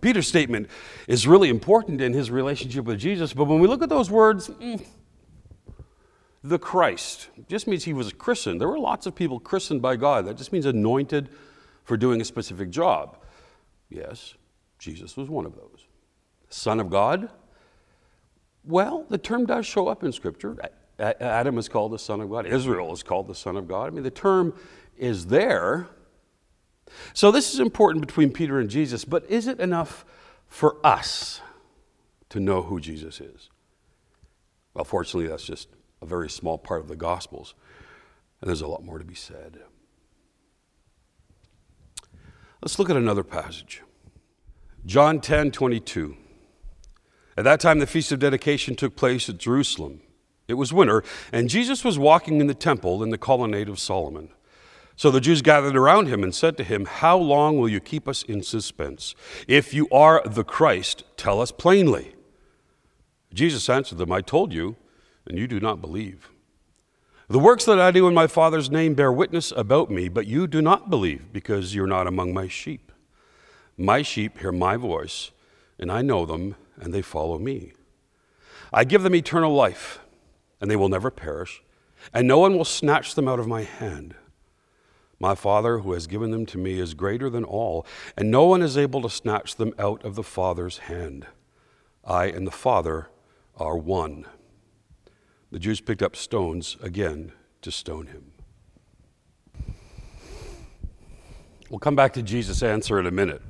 Peter's 0.00 0.26
statement 0.26 0.68
is 1.06 1.26
really 1.26 1.50
important 1.50 2.00
in 2.00 2.14
his 2.14 2.30
relationship 2.30 2.86
with 2.86 2.98
Jesus, 2.98 3.34
but 3.34 3.44
when 3.44 3.60
we 3.60 3.68
look 3.68 3.82
at 3.82 3.90
those 3.90 4.10
words, 4.10 4.48
mm, 4.48 4.82
the 6.42 6.58
Christ 6.58 7.28
just 7.48 7.66
means 7.66 7.84
he 7.84 7.92
was 7.92 8.12
christened. 8.14 8.60
There 8.60 8.68
were 8.68 8.78
lots 8.78 9.06
of 9.06 9.14
people 9.14 9.38
christened 9.38 9.82
by 9.82 9.96
God. 9.96 10.26
That 10.26 10.38
just 10.38 10.52
means 10.52 10.64
anointed 10.64 11.28
for 11.84 11.98
doing 11.98 12.20
a 12.20 12.24
specific 12.24 12.70
job. 12.70 13.18
Yes, 13.90 14.34
Jesus 14.80 15.16
was 15.16 15.28
one 15.28 15.46
of 15.46 15.54
those. 15.54 15.86
Son 16.48 16.80
of 16.80 16.90
God? 16.90 17.30
Well, 18.64 19.06
the 19.08 19.18
term 19.18 19.46
does 19.46 19.66
show 19.66 19.86
up 19.86 20.02
in 20.02 20.10
Scripture. 20.10 20.56
Adam 20.98 21.58
is 21.58 21.68
called 21.68 21.92
the 21.92 21.98
Son 21.98 22.20
of 22.20 22.30
God, 22.30 22.46
Israel 22.46 22.92
is 22.92 23.02
called 23.02 23.28
the 23.28 23.34
Son 23.34 23.56
of 23.56 23.68
God. 23.68 23.86
I 23.86 23.90
mean, 23.90 24.02
the 24.02 24.10
term 24.10 24.54
is 24.98 25.26
there. 25.26 25.88
So, 27.14 27.30
this 27.30 27.54
is 27.54 27.60
important 27.60 28.04
between 28.04 28.32
Peter 28.32 28.58
and 28.58 28.68
Jesus, 28.68 29.04
but 29.04 29.24
is 29.30 29.46
it 29.46 29.60
enough 29.60 30.04
for 30.48 30.76
us 30.84 31.40
to 32.30 32.40
know 32.40 32.62
who 32.62 32.80
Jesus 32.80 33.20
is? 33.20 33.48
Well, 34.74 34.84
fortunately, 34.84 35.28
that's 35.28 35.44
just 35.44 35.68
a 36.02 36.06
very 36.06 36.28
small 36.28 36.58
part 36.58 36.80
of 36.80 36.88
the 36.88 36.96
Gospels, 36.96 37.54
and 38.40 38.48
there's 38.48 38.60
a 38.60 38.66
lot 38.66 38.84
more 38.84 38.98
to 38.98 39.04
be 39.04 39.14
said. 39.14 39.60
Let's 42.60 42.78
look 42.78 42.90
at 42.90 42.96
another 42.96 43.24
passage. 43.24 43.82
John 44.86 45.20
10 45.20 45.50
22. 45.50 46.16
At 47.36 47.44
that 47.44 47.60
time, 47.60 47.78
the 47.78 47.86
Feast 47.86 48.12
of 48.12 48.18
Dedication 48.18 48.74
took 48.74 48.96
place 48.96 49.28
at 49.28 49.38
Jerusalem. 49.38 50.00
It 50.48 50.54
was 50.54 50.72
winter, 50.72 51.04
and 51.32 51.48
Jesus 51.48 51.84
was 51.84 51.98
walking 51.98 52.40
in 52.40 52.48
the 52.48 52.54
temple 52.54 53.02
in 53.02 53.10
the 53.10 53.18
colonnade 53.18 53.68
of 53.68 53.78
Solomon. 53.78 54.30
So 54.96 55.10
the 55.10 55.20
Jews 55.20 55.40
gathered 55.40 55.76
around 55.76 56.08
him 56.08 56.22
and 56.22 56.34
said 56.34 56.56
to 56.56 56.64
him, 56.64 56.84
How 56.84 57.16
long 57.16 57.58
will 57.58 57.68
you 57.68 57.80
keep 57.80 58.08
us 58.08 58.22
in 58.22 58.42
suspense? 58.42 59.14
If 59.48 59.72
you 59.72 59.88
are 59.90 60.22
the 60.26 60.44
Christ, 60.44 61.04
tell 61.16 61.40
us 61.40 61.52
plainly. 61.52 62.14
Jesus 63.32 63.68
answered 63.68 63.98
them, 63.98 64.12
I 64.12 64.20
told 64.20 64.52
you, 64.52 64.76
and 65.26 65.38
you 65.38 65.46
do 65.46 65.60
not 65.60 65.80
believe. 65.80 66.30
The 67.28 67.38
works 67.38 67.64
that 67.64 67.80
I 67.80 67.92
do 67.92 68.08
in 68.08 68.14
my 68.14 68.26
Father's 68.26 68.70
name 68.70 68.94
bear 68.94 69.12
witness 69.12 69.52
about 69.52 69.88
me, 69.88 70.08
but 70.08 70.26
you 70.26 70.46
do 70.46 70.60
not 70.60 70.90
believe 70.90 71.32
because 71.32 71.74
you're 71.74 71.86
not 71.86 72.06
among 72.06 72.34
my 72.34 72.48
sheep. 72.48 72.89
My 73.80 74.02
sheep 74.02 74.40
hear 74.40 74.52
my 74.52 74.76
voice, 74.76 75.30
and 75.78 75.90
I 75.90 76.02
know 76.02 76.26
them, 76.26 76.54
and 76.78 76.92
they 76.92 77.00
follow 77.00 77.38
me. 77.38 77.72
I 78.74 78.84
give 78.84 79.02
them 79.02 79.14
eternal 79.14 79.54
life, 79.54 80.00
and 80.60 80.70
they 80.70 80.76
will 80.76 80.90
never 80.90 81.10
perish, 81.10 81.62
and 82.12 82.28
no 82.28 82.38
one 82.38 82.58
will 82.58 82.66
snatch 82.66 83.14
them 83.14 83.26
out 83.26 83.38
of 83.38 83.48
my 83.48 83.62
hand. 83.62 84.14
My 85.18 85.34
Father, 85.34 85.78
who 85.78 85.94
has 85.94 86.06
given 86.06 86.30
them 86.30 86.44
to 86.46 86.58
me, 86.58 86.78
is 86.78 86.92
greater 86.92 87.30
than 87.30 87.42
all, 87.42 87.86
and 88.18 88.30
no 88.30 88.44
one 88.44 88.60
is 88.60 88.76
able 88.76 89.00
to 89.00 89.08
snatch 89.08 89.56
them 89.56 89.72
out 89.78 90.04
of 90.04 90.14
the 90.14 90.22
Father's 90.22 90.76
hand. 90.80 91.26
I 92.04 92.26
and 92.26 92.46
the 92.46 92.50
Father 92.50 93.08
are 93.56 93.78
one. 93.78 94.26
The 95.50 95.58
Jews 95.58 95.80
picked 95.80 96.02
up 96.02 96.16
stones 96.16 96.76
again 96.82 97.32
to 97.62 97.70
stone 97.72 98.08
him. 98.08 98.32
We'll 101.70 101.78
come 101.78 101.96
back 101.96 102.12
to 102.12 102.22
Jesus' 102.22 102.62
answer 102.62 103.00
in 103.00 103.06
a 103.06 103.10
minute. 103.10 103.40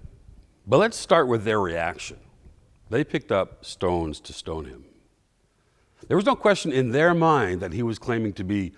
But 0.67 0.79
let's 0.79 0.97
start 0.97 1.29
with 1.29 1.45
their 1.45 1.61
reaction. 1.61 2.19
They 2.91 3.05
picked 3.05 3.33
up 3.33 3.65
stones 3.65 4.21
to 4.21 4.33
stone 4.33 4.65
him. 4.67 4.85
There 6.09 6.17
was 6.17 6.27
no 6.27 6.35
question 6.35 6.73
in 6.73 6.91
their 6.91 7.15
mind 7.15 7.61
that 7.61 7.73
he 7.73 7.83
was 7.83 7.99
claiming 7.99 8.33
to 8.35 8.45
be 8.45 8.73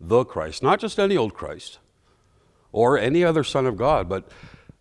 the 0.00 0.24
Christ, 0.24 0.62
not 0.62 0.80
just 0.80 0.98
any 0.98 1.16
old 1.16 1.34
Christ 1.34 1.78
or 2.72 2.98
any 2.98 3.22
other 3.22 3.44
Son 3.44 3.66
of 3.66 3.76
God, 3.76 4.08
but 4.08 4.28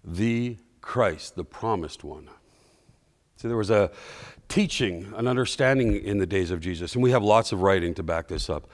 the 0.03 0.57
Christ, 0.81 1.35
the 1.35 1.43
promised 1.43 2.03
one. 2.03 2.29
See, 3.35 3.47
there 3.47 3.57
was 3.57 3.69
a 3.69 3.91
teaching, 4.47 5.13
an 5.15 5.27
understanding 5.27 5.95
in 5.95 6.17
the 6.17 6.25
days 6.25 6.51
of 6.51 6.59
Jesus, 6.59 6.95
and 6.95 7.03
we 7.03 7.11
have 7.11 7.23
lots 7.23 7.51
of 7.51 7.61
writing 7.61 7.93
to 7.95 8.03
back 8.03 8.27
this 8.27 8.49
up. 8.49 8.69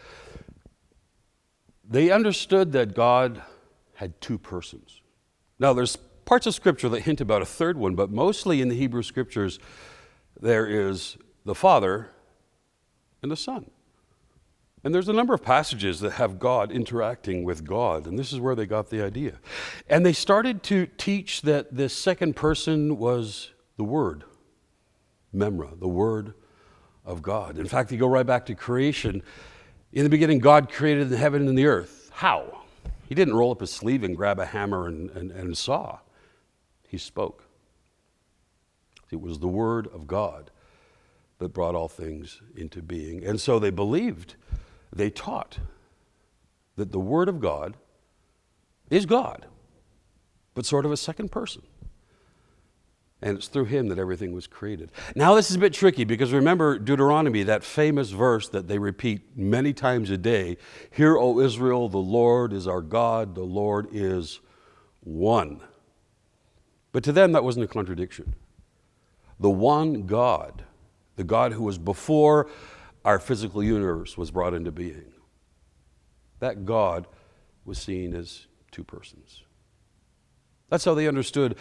They 1.90 2.12
understood 2.12 2.72
that 2.74 2.94
God 2.94 3.42
had 3.96 4.20
two 4.22 4.38
persons. 4.38 5.02
Now, 5.60 5.74
there's 5.74 5.98
parts 6.28 6.46
of 6.46 6.54
Scripture 6.54 6.90
that 6.90 7.00
hint 7.04 7.22
about 7.22 7.42
a 7.42 7.46
third 7.46 7.78
one, 7.78 7.96
but 7.96 8.12
mostly 8.12 8.62
in 8.62 8.68
the 8.68 8.76
Hebrew 8.76 9.02
Scriptures, 9.02 9.60
there 10.40 10.68
is 10.68 11.18
the 11.46 11.56
Father 11.56 12.10
and 13.24 13.32
the 13.32 13.38
Son. 13.38 13.72
And 14.84 14.94
there's 14.94 15.08
a 15.08 15.14
number 15.14 15.34
of 15.34 15.42
passages 15.42 16.02
that 16.02 16.12
have 16.12 16.38
God 16.38 16.70
interacting 16.70 17.46
with 17.46 17.64
God, 17.64 18.06
and 18.06 18.20
this 18.20 18.34
is 18.34 18.42
where 18.42 18.56
they 18.56 18.66
got 18.66 18.90
the 18.90 19.02
idea. 19.02 19.40
And 19.90 20.06
they 20.06 20.14
started 20.14 20.64
to 20.64 20.86
teach 20.98 21.42
that 21.44 21.76
this 21.76 21.94
second 21.96 22.36
person 22.36 22.98
was 22.98 23.52
the 23.78 23.86
Word. 23.86 24.26
Memra, 25.34 25.80
the 25.80 25.88
Word 25.88 26.34
of 27.06 27.22
God. 27.22 27.58
In 27.58 27.68
fact, 27.68 27.92
you 27.92 27.98
go 27.98 28.08
right 28.08 28.26
back 28.26 28.46
to 28.48 28.56
creation. 28.56 29.24
In 29.94 30.04
the 30.04 30.10
beginning, 30.10 30.40
God 30.40 30.70
created 30.70 31.10
the 31.10 31.18
heaven 31.18 31.48
and 31.48 31.58
the 31.58 31.68
earth. 31.68 32.12
How? 32.14 32.64
He 33.08 33.16
didn't 33.16 33.36
roll 33.36 33.52
up 33.52 33.62
his 33.62 33.72
sleeve 33.72 34.04
and 34.04 34.16
grab 34.16 34.40
a 34.40 34.46
hammer 34.46 34.88
and, 34.88 35.10
and, 35.12 35.32
and 35.32 35.58
saw. 35.58 36.00
He 36.88 36.98
spoke. 36.98 37.44
It 39.12 39.22
was 39.22 39.40
the 39.40 39.48
Word 39.48 39.88
of 39.94 40.08
God 40.08 40.52
that 41.40 41.50
brought 41.50 41.76
all 41.76 41.88
things 41.88 42.42
into 42.56 42.82
being. 42.82 43.24
And 43.24 43.40
so 43.40 43.60
they 43.60 43.70
believed, 43.70 44.36
they 44.94 45.10
taught 45.10 45.60
that 46.76 46.92
the 46.92 47.00
Word 47.00 47.30
of 47.30 47.40
God 47.40 47.76
is 48.90 49.06
God, 49.06 49.46
but 50.54 50.66
sort 50.66 50.86
of 50.86 50.92
a 50.92 50.98
second 50.98 51.32
person. 51.32 51.62
And 53.22 53.38
it's 53.38 53.48
through 53.48 53.66
him 53.66 53.88
that 53.88 53.98
everything 53.98 54.32
was 54.32 54.46
created. 54.46 54.92
Now, 55.16 55.34
this 55.34 55.50
is 55.50 55.56
a 55.56 55.60
bit 55.60 55.74
tricky 55.74 56.04
because 56.04 56.32
remember 56.32 56.78
Deuteronomy, 56.78 57.42
that 57.44 57.64
famous 57.64 58.12
verse 58.12 58.48
that 58.50 58.68
they 58.68 58.78
repeat 58.78 59.36
many 59.36 59.74
times 59.74 60.12
a 60.12 60.18
day 60.18 60.58
Hear, 60.92 61.18
O 61.18 61.40
Israel, 61.40 61.90
the 61.90 61.98
Lord 61.98 62.54
is 62.54 62.68
our 62.68 62.82
God, 62.82 63.34
the 63.34 63.42
Lord 63.42 63.88
is 63.92 64.40
one. 65.02 65.62
But 66.98 67.04
to 67.04 67.12
them, 67.12 67.34
that 67.34 67.44
wasn't 67.44 67.64
a 67.64 67.68
contradiction. 67.68 68.34
The 69.40 69.52
one 69.52 70.08
God, 70.08 70.64
the 71.16 71.24
God 71.24 71.54
who 71.54 71.62
was 71.62 71.78
before 71.78 72.50
our 73.06 73.20
physical 73.20 73.64
universe 73.64 74.18
was 74.18 74.32
brought 74.32 74.56
into 74.56 74.72
being, 74.72 75.14
that 76.40 76.66
God 76.66 77.06
was 77.66 77.78
seen 77.78 78.16
as 78.16 78.48
two 78.72 78.84
persons. 78.84 79.44
That's 80.72 80.86
how 80.86 80.96
they 80.96 81.08
understood 81.08 81.56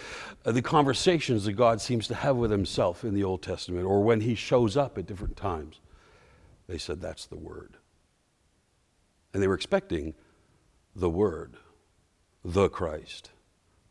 uh, 0.46 0.52
the 0.52 0.62
conversations 0.62 1.44
that 1.44 1.52
God 1.52 1.82
seems 1.82 2.08
to 2.08 2.14
have 2.14 2.36
with 2.36 2.50
himself 2.50 3.04
in 3.04 3.12
the 3.12 3.24
Old 3.24 3.42
Testament 3.42 3.84
or 3.84 4.02
when 4.02 4.22
he 4.22 4.36
shows 4.36 4.74
up 4.74 4.96
at 4.96 5.04
different 5.04 5.36
times. 5.36 5.80
They 6.66 6.78
said, 6.78 7.02
That's 7.02 7.26
the 7.26 7.36
Word. 7.36 7.76
And 9.34 9.42
they 9.42 9.48
were 9.48 9.54
expecting 9.54 10.14
the 10.94 11.10
Word, 11.10 11.58
the 12.42 12.70
Christ, 12.70 13.32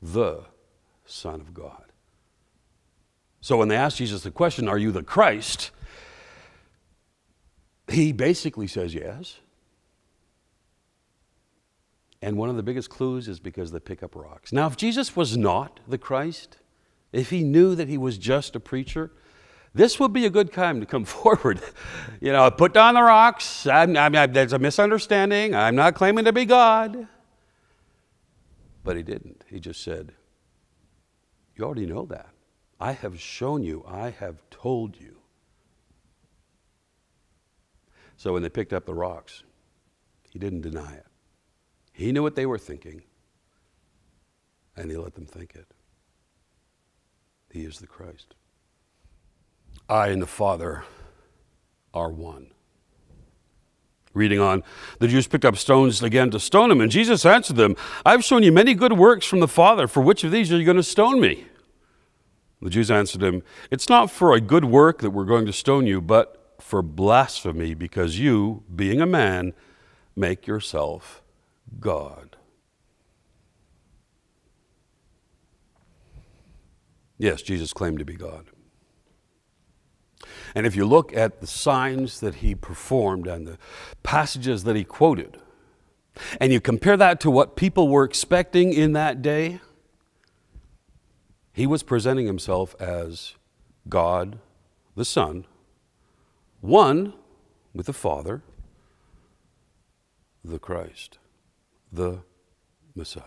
the 0.02 0.46
Son 1.06 1.41
of 1.41 1.54
God. 1.54 1.84
So 3.41 3.58
when 3.58 3.68
they 3.68 3.76
asked 3.76 3.98
Jesus 3.98 4.24
the 4.24 4.32
question, 4.32 4.68
Are 4.68 4.78
you 4.78 4.91
the 4.91 5.04
Christ? 5.04 5.72
He 7.88 8.12
basically 8.12 8.68
says 8.68 8.94
yes. 8.96 9.38
And 12.22 12.38
one 12.38 12.50
of 12.50 12.56
the 12.56 12.63
biggest 12.63 12.89
clues 12.89 13.28
is 13.28 13.39
because 13.39 13.72
they 13.72 13.80
pick 13.80 14.02
up 14.02 14.15
rocks. 14.15 14.52
Now, 14.52 14.65
if 14.65 14.78
Jesus 14.78 15.15
was 15.15 15.38
not 15.38 15.80
the 15.88 16.00
Christ, 16.00 16.58
if 17.13 17.30
he 17.30 17.44
knew 17.44 17.76
that 17.76 17.88
he 17.88 18.00
was 18.00 18.18
just 18.18 18.56
a 18.56 18.60
preacher, 18.60 19.12
this 19.76 20.00
would 20.00 20.12
be 20.12 20.26
a 20.26 20.30
good 20.32 20.52
time 20.52 20.80
to 20.80 20.88
come 20.88 21.06
forward. 21.06 21.62
you 22.20 22.32
know, 22.32 22.50
put 22.50 22.74
down 22.74 22.96
the 22.96 23.04
rocks. 23.04 23.68
I'm, 23.68 23.96
I'm, 23.96 24.34
there's 24.34 24.54
a 24.54 24.60
misunderstanding. 24.60 25.54
I'm 25.54 25.76
not 25.76 25.94
claiming 25.94 26.26
to 26.26 26.34
be 26.34 26.46
God. 26.46 27.08
But 28.84 28.98
he 28.98 29.04
didn't. 29.04 29.44
He 29.48 29.60
just 29.60 29.84
said, 29.84 30.13
You 31.56 31.63
already 31.63 31.86
know 31.86 32.06
that. 32.08 32.30
I 32.80 32.91
have 32.91 33.20
shown 33.20 33.63
you, 33.63 33.84
I 33.88 34.10
have 34.10 34.41
told 34.50 35.00
you. 35.00 35.18
So 38.18 38.34
when 38.34 38.44
they 38.44 38.50
picked 38.50 38.74
up 38.74 38.86
the 38.86 38.94
rocks, 38.94 39.44
he 40.30 40.39
didn't 40.39 40.62
deny 40.62 40.94
it. 40.94 41.06
He 41.94 42.12
knew 42.12 42.24
what 42.24 42.36
they 42.36 42.46
were 42.46 42.58
thinking, 42.58 43.04
and 44.76 44.91
he 44.91 44.98
let 44.98 45.15
them 45.15 45.26
think 45.26 45.56
it. 45.56 45.68
He 47.50 47.63
is 47.63 47.80
the 47.80 47.88
Christ. 47.88 48.36
I 49.88 50.08
and 50.08 50.22
the 50.22 50.28
Father 50.28 50.84
are 51.94 52.12
one. 52.12 52.55
Reading 54.15 54.39
on, 54.39 54.63
the 54.99 55.10
Jews 55.10 55.28
picked 55.28 55.43
up 55.43 55.58
stones 55.58 56.01
again 56.01 56.32
to 56.32 56.39
stone 56.39 56.71
him, 56.71 56.80
and 56.80 56.89
Jesus 56.89 57.25
answered 57.25 57.58
them, 57.58 57.75
I've 58.06 58.23
shown 58.23 58.43
you 58.43 58.51
many 58.51 58.73
good 58.73 58.93
works 58.93 59.25
from 59.25 59.41
the 59.41 59.47
Father. 59.47 59.88
For 59.88 60.01
which 60.01 60.23
of 60.23 60.32
these 60.32 60.51
are 60.51 60.58
you 60.58 60.63
going 60.63 60.78
to 60.78 60.84
stone 60.84 61.19
me? 61.19 61.45
The 62.62 62.69
Jews 62.69 62.89
answered 62.89 63.21
him, 63.21 63.43
It's 63.69 63.89
not 63.89 64.10
for 64.10 64.34
a 64.34 64.39
good 64.39 64.65
work 64.65 65.01
that 65.01 65.10
we're 65.10 65.25
going 65.25 65.45
to 65.47 65.54
stone 65.54 65.86
you, 65.86 65.99
but 65.99 66.56
for 66.62 66.82
blasphemy 66.82 67.73
because 67.73 68.17
you, 68.17 68.63
being 68.73 69.01
a 69.01 69.06
man, 69.06 69.54
make 70.15 70.47
yourself 70.47 71.21
God. 71.82 72.38
Yes, 77.17 77.41
Jesus 77.41 77.73
claimed 77.73 77.99
to 77.99 78.06
be 78.06 78.15
God. 78.15 78.45
And 80.56 80.65
if 80.65 80.76
you 80.76 80.86
look 80.86 81.15
at 81.15 81.41
the 81.41 81.48
signs 81.48 82.22
that 82.22 82.36
he 82.36 82.56
performed 82.56 83.28
and 83.28 83.46
the 83.46 83.58
passages 84.04 84.63
that 84.63 84.78
he 84.78 84.86
quoted, 84.86 85.38
and 86.39 86.54
you 86.54 86.62
compare 86.62 86.96
that 86.96 87.20
to 87.20 87.30
what 87.30 87.58
people 87.58 87.89
were 87.89 88.06
expecting 88.06 88.72
in 88.72 88.94
that 88.94 89.22
day, 89.22 89.60
he 91.52 91.68
was 91.68 91.84
presenting 91.84 92.26
himself 92.26 92.74
as 92.80 93.36
God 93.89 94.39
the 94.96 95.06
Son, 95.06 95.46
one 96.62 97.13
with 97.74 97.86
the 97.86 97.94
Father, 97.94 98.41
the 100.44 100.60
Christ, 100.60 101.20
the 101.91 102.20
Messiah. 102.96 103.24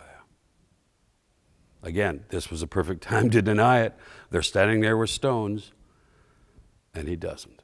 Again, 1.83 2.25
this 2.31 2.51
was 2.51 2.62
a 2.62 2.67
perfect 2.67 3.03
time 3.05 3.29
to 3.31 3.43
deny 3.43 3.81
it. 3.81 3.95
They're 4.31 4.43
standing 4.43 4.81
there 4.81 4.97
with 4.97 5.11
stones, 5.11 5.73
and 6.99 7.09
he 7.09 7.17
doesn't. 7.17 7.63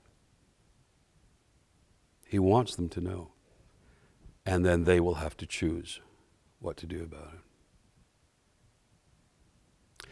He 2.26 2.38
wants 2.38 2.76
them 2.76 2.88
to 2.90 3.00
know. 3.00 3.32
And 4.46 4.64
then 4.64 4.84
they 4.84 5.00
will 5.00 5.14
have 5.14 5.36
to 5.38 5.46
choose 5.46 6.00
what 6.60 6.76
to 6.78 6.86
do 6.86 7.02
about 7.02 7.32
it. 10.00 10.06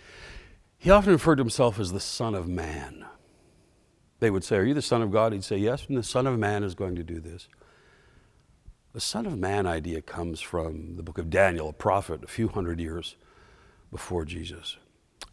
He 0.77 0.91
often 0.91 1.13
referred 1.13 1.37
to 1.37 1.43
himself 1.43 1.79
as 1.79 1.93
the 1.93 2.01
Son 2.01 2.35
of 2.35 2.49
Man. 2.49 3.07
They 4.19 4.31
would 4.31 4.43
say, 4.43 4.57
Are 4.57 4.65
you 4.65 4.75
the 4.75 4.83
Son 4.83 5.03
of 5.03 5.13
God? 5.13 5.33
He'd 5.33 5.45
say, 5.45 5.59
Yes, 5.59 5.87
and 5.89 5.97
the 5.97 6.03
Son 6.03 6.27
of 6.27 6.39
Man 6.39 6.65
is 6.65 6.75
going 6.75 6.97
to 6.97 7.05
do 7.05 7.21
this. 7.21 7.47
The 8.93 9.01
Son 9.01 9.27
of 9.27 9.39
Man 9.39 9.67
idea 9.67 10.03
comes 10.03 10.41
from 10.41 10.97
the 10.97 11.03
book 11.03 11.19
of 11.19 11.31
Daniel, 11.31 11.69
a 11.69 11.73
prophet 11.73 12.25
a 12.25 12.29
few 12.29 12.49
hundred 12.49 12.81
years 12.81 13.17
before 13.91 14.25
Jesus. 14.25 14.77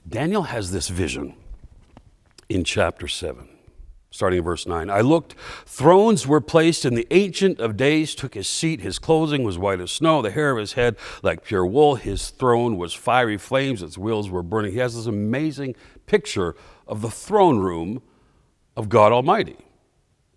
Daniel 0.07 0.43
has 0.43 0.71
this 0.71 0.89
vision 0.89 1.35
in 2.49 2.63
chapter 2.63 3.07
7, 3.07 3.47
starting 4.11 4.39
in 4.39 4.43
verse 4.43 4.65
9. 4.65 4.89
I 4.89 5.01
looked, 5.01 5.35
thrones 5.65 6.25
were 6.25 6.41
placed, 6.41 6.85
and 6.85 6.97
the 6.97 7.07
Ancient 7.11 7.59
of 7.59 7.77
Days 7.77 8.15
took 8.15 8.33
his 8.33 8.47
seat. 8.47 8.81
His 8.81 8.99
clothing 8.99 9.43
was 9.43 9.57
white 9.57 9.79
as 9.79 9.91
snow, 9.91 10.21
the 10.21 10.31
hair 10.31 10.51
of 10.51 10.57
his 10.57 10.73
head 10.73 10.95
like 11.21 11.43
pure 11.43 11.65
wool. 11.65 11.95
His 11.95 12.29
throne 12.29 12.77
was 12.77 12.93
fiery 12.93 13.37
flames, 13.37 13.83
its 13.83 13.97
wheels 13.97 14.29
were 14.29 14.43
burning. 14.43 14.71
He 14.71 14.79
has 14.79 14.95
this 14.95 15.05
amazing 15.05 15.75
picture 16.05 16.55
of 16.87 17.01
the 17.01 17.11
throne 17.11 17.59
room 17.59 18.01
of 18.75 18.89
God 18.89 19.11
Almighty. 19.11 19.57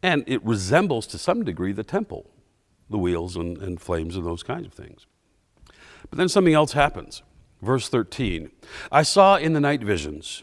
And 0.03 0.25
it 0.27 0.45
resembles 0.45 1.07
to 1.09 1.19
some 1.19 1.45
degree 1.45 1.73
the 1.73 1.85
temple, 1.85 2.29
the 2.91 2.99
wheels 2.99 3.37
and, 3.37 3.57
and 3.59 3.81
flames 3.81 4.17
and 4.17 4.27
those 4.27 4.43
kinds 4.43 4.67
of 4.67 4.73
things. 4.73 5.07
But 6.11 6.19
then 6.19 6.29
something 6.29 6.55
else 6.55 6.73
happens. 6.73 7.23
Verse 7.63 7.89
13 7.89 8.51
I 8.91 9.03
saw 9.03 9.37
in 9.37 9.53
the 9.53 9.61
night 9.61 9.83
visions, 9.83 10.43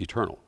eternal. 0.00 0.38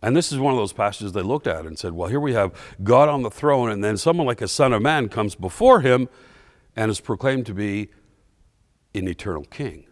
And 0.00 0.16
this 0.16 0.30
is 0.30 0.38
one 0.38 0.52
of 0.52 0.58
those 0.58 0.72
passages 0.72 1.12
they 1.12 1.22
looked 1.22 1.46
at 1.48 1.66
and 1.66 1.78
said, 1.78 1.92
well, 1.92 2.08
here 2.08 2.20
we 2.20 2.32
have 2.32 2.52
God 2.84 3.08
on 3.08 3.22
the 3.22 3.30
throne, 3.30 3.70
and 3.70 3.82
then 3.82 3.96
someone 3.96 4.26
like 4.26 4.40
a 4.40 4.48
Son 4.48 4.72
of 4.72 4.80
Man 4.80 5.08
comes 5.08 5.34
before 5.34 5.80
him 5.80 6.08
and 6.76 6.90
is 6.90 7.00
proclaimed 7.00 7.46
to 7.46 7.54
be 7.54 7.90
an 8.94 9.08
eternal 9.08 9.42
King, 9.44 9.86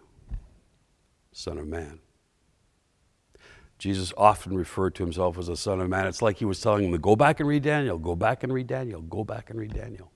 Son 1.32 1.58
of 1.58 1.66
Man. 1.66 1.98
Jesus 3.78 4.12
often 4.16 4.56
referred 4.56 4.94
to 4.94 5.02
himself 5.02 5.36
as 5.38 5.48
a 5.48 5.56
Son 5.56 5.80
of 5.80 5.88
Man. 5.88 6.06
It's 6.06 6.22
like 6.22 6.38
he 6.38 6.44
was 6.44 6.60
telling 6.60 6.84
them 6.84 6.92
to 6.92 6.98
go 6.98 7.16
back 7.16 7.40
and 7.40 7.48
read 7.48 7.64
Daniel, 7.64 7.98
go 7.98 8.14
back 8.14 8.42
and 8.42 8.52
read 8.52 8.68
Daniel, 8.68 9.02
go 9.02 9.24
back 9.24 9.50
and 9.50 9.58
read 9.58 9.74
Daniel. 9.74 10.12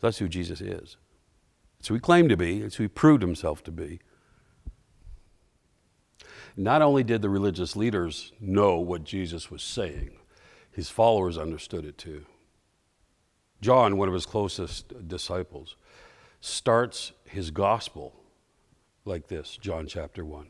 That's 0.00 0.18
who 0.18 0.28
Jesus 0.28 0.60
is. 0.60 0.96
It's 1.80 1.88
who 1.88 1.94
he 1.94 2.00
claimed 2.00 2.30
to 2.30 2.36
be, 2.36 2.60
it's 2.60 2.76
who 2.76 2.84
he 2.84 2.88
proved 2.88 3.22
himself 3.22 3.62
to 3.64 3.72
be. 3.72 4.00
Not 6.56 6.82
only 6.82 7.02
did 7.02 7.22
the 7.22 7.28
religious 7.28 7.74
leaders 7.74 8.32
know 8.40 8.78
what 8.78 9.04
Jesus 9.04 9.50
was 9.50 9.62
saying, 9.62 10.12
his 10.70 10.88
followers 10.88 11.36
understood 11.36 11.84
it 11.84 11.98
too. 11.98 12.24
John, 13.60 13.96
one 13.96 14.08
of 14.08 14.14
his 14.14 14.26
closest 14.26 15.08
disciples, 15.08 15.76
starts 16.40 17.12
his 17.24 17.50
gospel 17.50 18.14
like 19.04 19.28
this 19.28 19.56
John 19.56 19.86
chapter 19.86 20.24
1. 20.24 20.46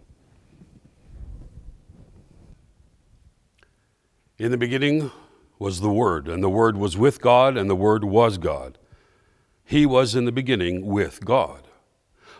In 4.38 4.50
the 4.50 4.58
beginning 4.58 5.12
was 5.58 5.80
the 5.80 5.90
Word, 5.90 6.28
and 6.28 6.42
the 6.42 6.50
Word 6.50 6.76
was 6.76 6.96
with 6.96 7.20
God, 7.20 7.56
and 7.56 7.70
the 7.70 7.76
Word 7.76 8.04
was 8.04 8.36
God. 8.36 8.78
He 9.64 9.86
was 9.86 10.14
in 10.14 10.24
the 10.24 10.32
beginning 10.32 10.86
with 10.86 11.24
God. 11.24 11.68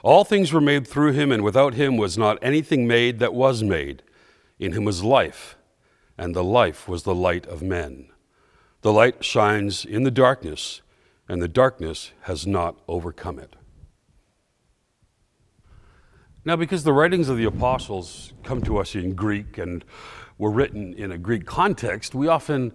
All 0.05 0.23
things 0.23 0.53
were 0.53 0.61
made 0.61 0.87
through 0.87 1.13
him, 1.13 1.33
and 1.33 1.43
without 1.43 1.73
him 1.73 1.97
was 1.97 2.19
not 2.19 2.37
anything 2.43 2.87
made 2.87 3.21
that 3.21 3.33
was 3.33 3.63
made. 3.63 4.03
In 4.59 4.73
him 4.73 4.85
was 4.85 5.03
life, 5.03 5.57
and 6.19 6.37
the 6.37 6.45
life 6.45 6.87
was 6.87 7.05
the 7.05 7.15
light 7.15 7.47
of 7.47 7.63
men. 7.63 8.11
The 8.83 8.93
light 8.93 9.25
shines 9.25 9.83
in 9.83 10.03
the 10.03 10.11
darkness, 10.11 10.83
and 11.27 11.41
the 11.41 11.49
darkness 11.49 12.13
has 12.25 12.47
not 12.47 12.77
overcome 12.87 13.39
it. 13.39 13.57
Now, 16.45 16.57
because 16.57 16.85
the 16.85 16.93
writings 16.93 17.31
of 17.31 17.39
the 17.39 17.47
apostles 17.47 18.35
come 18.43 18.61
to 18.65 18.77
us 18.77 18.95
in 18.95 19.15
Greek 19.15 19.57
and 19.57 19.87
were 20.37 20.51
written 20.51 20.93
in 20.93 21.13
a 21.13 21.17
Greek 21.17 21.47
context, 21.47 22.15
we 22.15 22.29
often 22.29 22.75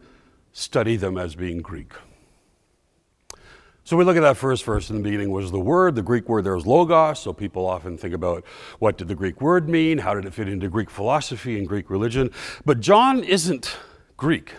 study 0.51 0.95
them 0.95 1.15
as 1.15 1.35
being 1.35 1.61
Greek. 1.61 1.93
So 3.89 3.97
we 3.97 4.03
look 4.03 4.17
at 4.17 4.21
that 4.21 4.37
first 4.37 4.65
verse 4.65 4.91
in 4.91 4.97
the 4.97 5.01
beginning 5.01 5.31
was 5.31 5.49
the 5.49 5.59
word. 5.59 5.95
The 5.95 6.03
Greek 6.03 6.29
word 6.29 6.43
there 6.43 6.55
is 6.55 6.67
logos. 6.67 7.17
So 7.17 7.33
people 7.33 7.65
often 7.65 7.97
think 7.97 8.13
about 8.13 8.45
what 8.77 8.99
did 8.99 9.07
the 9.07 9.15
Greek 9.15 9.41
word 9.41 9.67
mean? 9.67 9.97
How 9.97 10.13
did 10.13 10.25
it 10.25 10.33
fit 10.35 10.47
into 10.47 10.69
Greek 10.69 10.91
philosophy 10.91 11.57
and 11.57 11.67
Greek 11.67 11.89
religion? 11.89 12.29
But 12.63 12.81
John 12.81 13.23
isn't 13.23 13.79
Greek. 14.15 14.53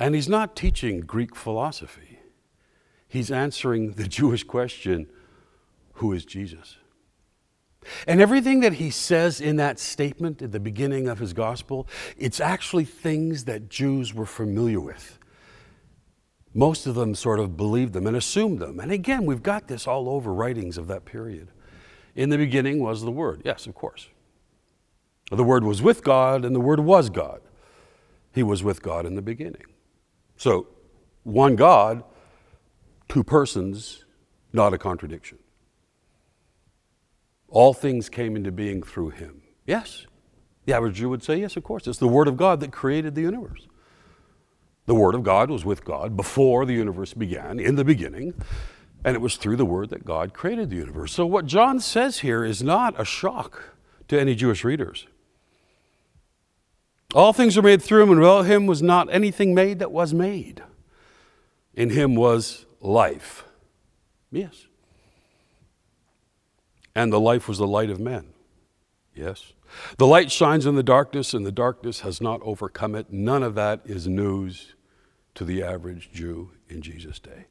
And 0.00 0.16
he's 0.16 0.28
not 0.28 0.56
teaching 0.56 1.02
Greek 1.02 1.36
philosophy. 1.36 2.18
He's 3.06 3.30
answering 3.30 3.92
the 3.92 4.08
Jewish 4.08 4.42
question 4.42 5.06
who 5.92 6.12
is 6.12 6.24
Jesus? 6.24 6.78
And 8.08 8.20
everything 8.20 8.58
that 8.58 8.72
he 8.72 8.90
says 8.90 9.40
in 9.40 9.54
that 9.58 9.78
statement 9.78 10.42
at 10.42 10.50
the 10.50 10.58
beginning 10.58 11.06
of 11.06 11.20
his 11.20 11.32
gospel, 11.32 11.86
it's 12.16 12.40
actually 12.40 12.86
things 12.86 13.44
that 13.44 13.68
Jews 13.68 14.12
were 14.12 14.26
familiar 14.26 14.80
with 14.80 15.17
most 16.54 16.86
of 16.86 16.94
them 16.94 17.14
sort 17.14 17.40
of 17.40 17.56
believed 17.56 17.92
them 17.92 18.06
and 18.06 18.16
assumed 18.16 18.58
them. 18.58 18.80
And 18.80 18.90
again, 18.90 19.26
we've 19.26 19.42
got 19.42 19.68
this 19.68 19.86
all 19.86 20.08
over 20.08 20.32
writings 20.32 20.78
of 20.78 20.86
that 20.88 21.04
period. 21.04 21.48
In 22.14 22.30
the 22.30 22.38
beginning 22.38 22.80
was 22.80 23.02
the 23.02 23.10
Word. 23.10 23.42
Yes, 23.44 23.66
of 23.66 23.74
course. 23.74 24.08
The 25.30 25.44
Word 25.44 25.62
was 25.64 25.82
with 25.82 26.02
God, 26.02 26.44
and 26.44 26.54
the 26.54 26.60
Word 26.60 26.80
was 26.80 27.10
God. 27.10 27.40
He 28.32 28.42
was 28.42 28.62
with 28.62 28.82
God 28.82 29.06
in 29.06 29.14
the 29.14 29.22
beginning. 29.22 29.64
So, 30.36 30.68
one 31.22 31.54
God, 31.54 32.02
two 33.08 33.22
persons, 33.22 34.04
not 34.52 34.72
a 34.72 34.78
contradiction. 34.78 35.38
All 37.48 37.74
things 37.74 38.08
came 38.08 38.36
into 38.36 38.50
being 38.50 38.82
through 38.82 39.10
Him. 39.10 39.42
Yes. 39.66 40.06
The 40.64 40.74
average 40.74 40.96
Jew 40.96 41.08
would 41.10 41.22
say, 41.22 41.38
yes, 41.38 41.56
of 41.56 41.64
course. 41.64 41.86
It's 41.86 41.98
the 41.98 42.08
Word 42.08 42.28
of 42.28 42.36
God 42.36 42.60
that 42.60 42.72
created 42.72 43.14
the 43.14 43.22
universe. 43.22 43.66
The 44.88 44.94
Word 44.94 45.14
of 45.14 45.22
God 45.22 45.50
was 45.50 45.66
with 45.66 45.84
God 45.84 46.16
before 46.16 46.64
the 46.64 46.72
universe 46.72 47.12
began, 47.12 47.60
in 47.60 47.74
the 47.74 47.84
beginning, 47.84 48.32
and 49.04 49.14
it 49.14 49.20
was 49.20 49.36
through 49.36 49.56
the 49.56 49.66
Word 49.66 49.90
that 49.90 50.06
God 50.06 50.32
created 50.32 50.70
the 50.70 50.76
universe. 50.76 51.12
So, 51.12 51.26
what 51.26 51.44
John 51.44 51.78
says 51.78 52.20
here 52.20 52.42
is 52.42 52.62
not 52.62 52.98
a 52.98 53.04
shock 53.04 53.74
to 54.08 54.18
any 54.18 54.34
Jewish 54.34 54.64
readers. 54.64 55.06
All 57.14 57.34
things 57.34 57.54
were 57.54 57.62
made 57.62 57.82
through 57.82 58.04
him, 58.04 58.12
and 58.12 58.20
without 58.20 58.46
him 58.46 58.66
was 58.66 58.80
not 58.80 59.12
anything 59.12 59.54
made 59.54 59.78
that 59.78 59.92
was 59.92 60.14
made. 60.14 60.62
In 61.74 61.90
him 61.90 62.14
was 62.14 62.64
life. 62.80 63.44
Yes. 64.32 64.68
And 66.94 67.12
the 67.12 67.20
life 67.20 67.46
was 67.46 67.58
the 67.58 67.66
light 67.66 67.90
of 67.90 68.00
men. 68.00 68.28
Yes. 69.14 69.52
The 69.98 70.06
light 70.06 70.32
shines 70.32 70.64
in 70.64 70.76
the 70.76 70.82
darkness, 70.82 71.34
and 71.34 71.44
the 71.44 71.52
darkness 71.52 72.00
has 72.00 72.22
not 72.22 72.40
overcome 72.42 72.94
it. 72.94 73.12
None 73.12 73.42
of 73.42 73.54
that 73.54 73.82
is 73.84 74.08
news 74.08 74.74
to 75.38 75.44
the 75.44 75.62
average 75.62 76.10
Jew 76.10 76.50
in 76.68 76.82
Jesus' 76.82 77.20
day. 77.20 77.46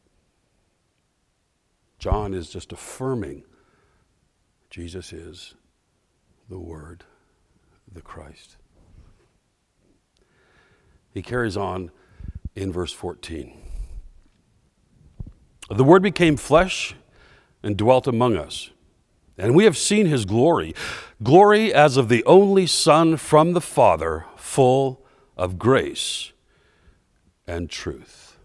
John 2.00 2.34
is 2.34 2.50
just 2.50 2.74
affirming 2.74 3.46
Jesus 4.70 5.14
is 5.14 5.56
the 6.50 6.60
Word, 6.60 7.06
the 7.90 8.02
Christ. 8.02 8.58
He 11.14 11.22
carries 11.22 11.56
on 11.56 11.92
in 12.58 12.74
verse 12.74 12.92
14. 12.92 13.58
The 15.70 15.86
Word 15.86 16.04
became 16.04 16.36
flesh 16.36 16.94
and 17.64 17.78
dwelt 17.78 18.06
among 18.06 18.36
us. 18.36 18.70
And 19.38 19.56
we 19.56 19.64
have 19.64 19.78
seen 19.78 20.08
his 20.08 20.26
glory 20.26 20.76
glory 21.24 21.74
as 21.74 21.96
of 21.96 22.10
the 22.10 22.26
only 22.26 22.68
Son 22.68 23.16
from 23.16 23.54
the 23.54 23.62
Father, 23.62 24.26
full 24.36 25.06
of 25.38 25.58
grace 25.58 26.34
and 27.48 27.70
truth. 27.70 28.38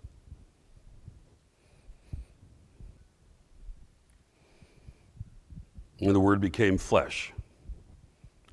And 6.01 6.15
the 6.15 6.21
Word 6.21 6.41
became 6.41 6.79
flesh, 6.79 7.33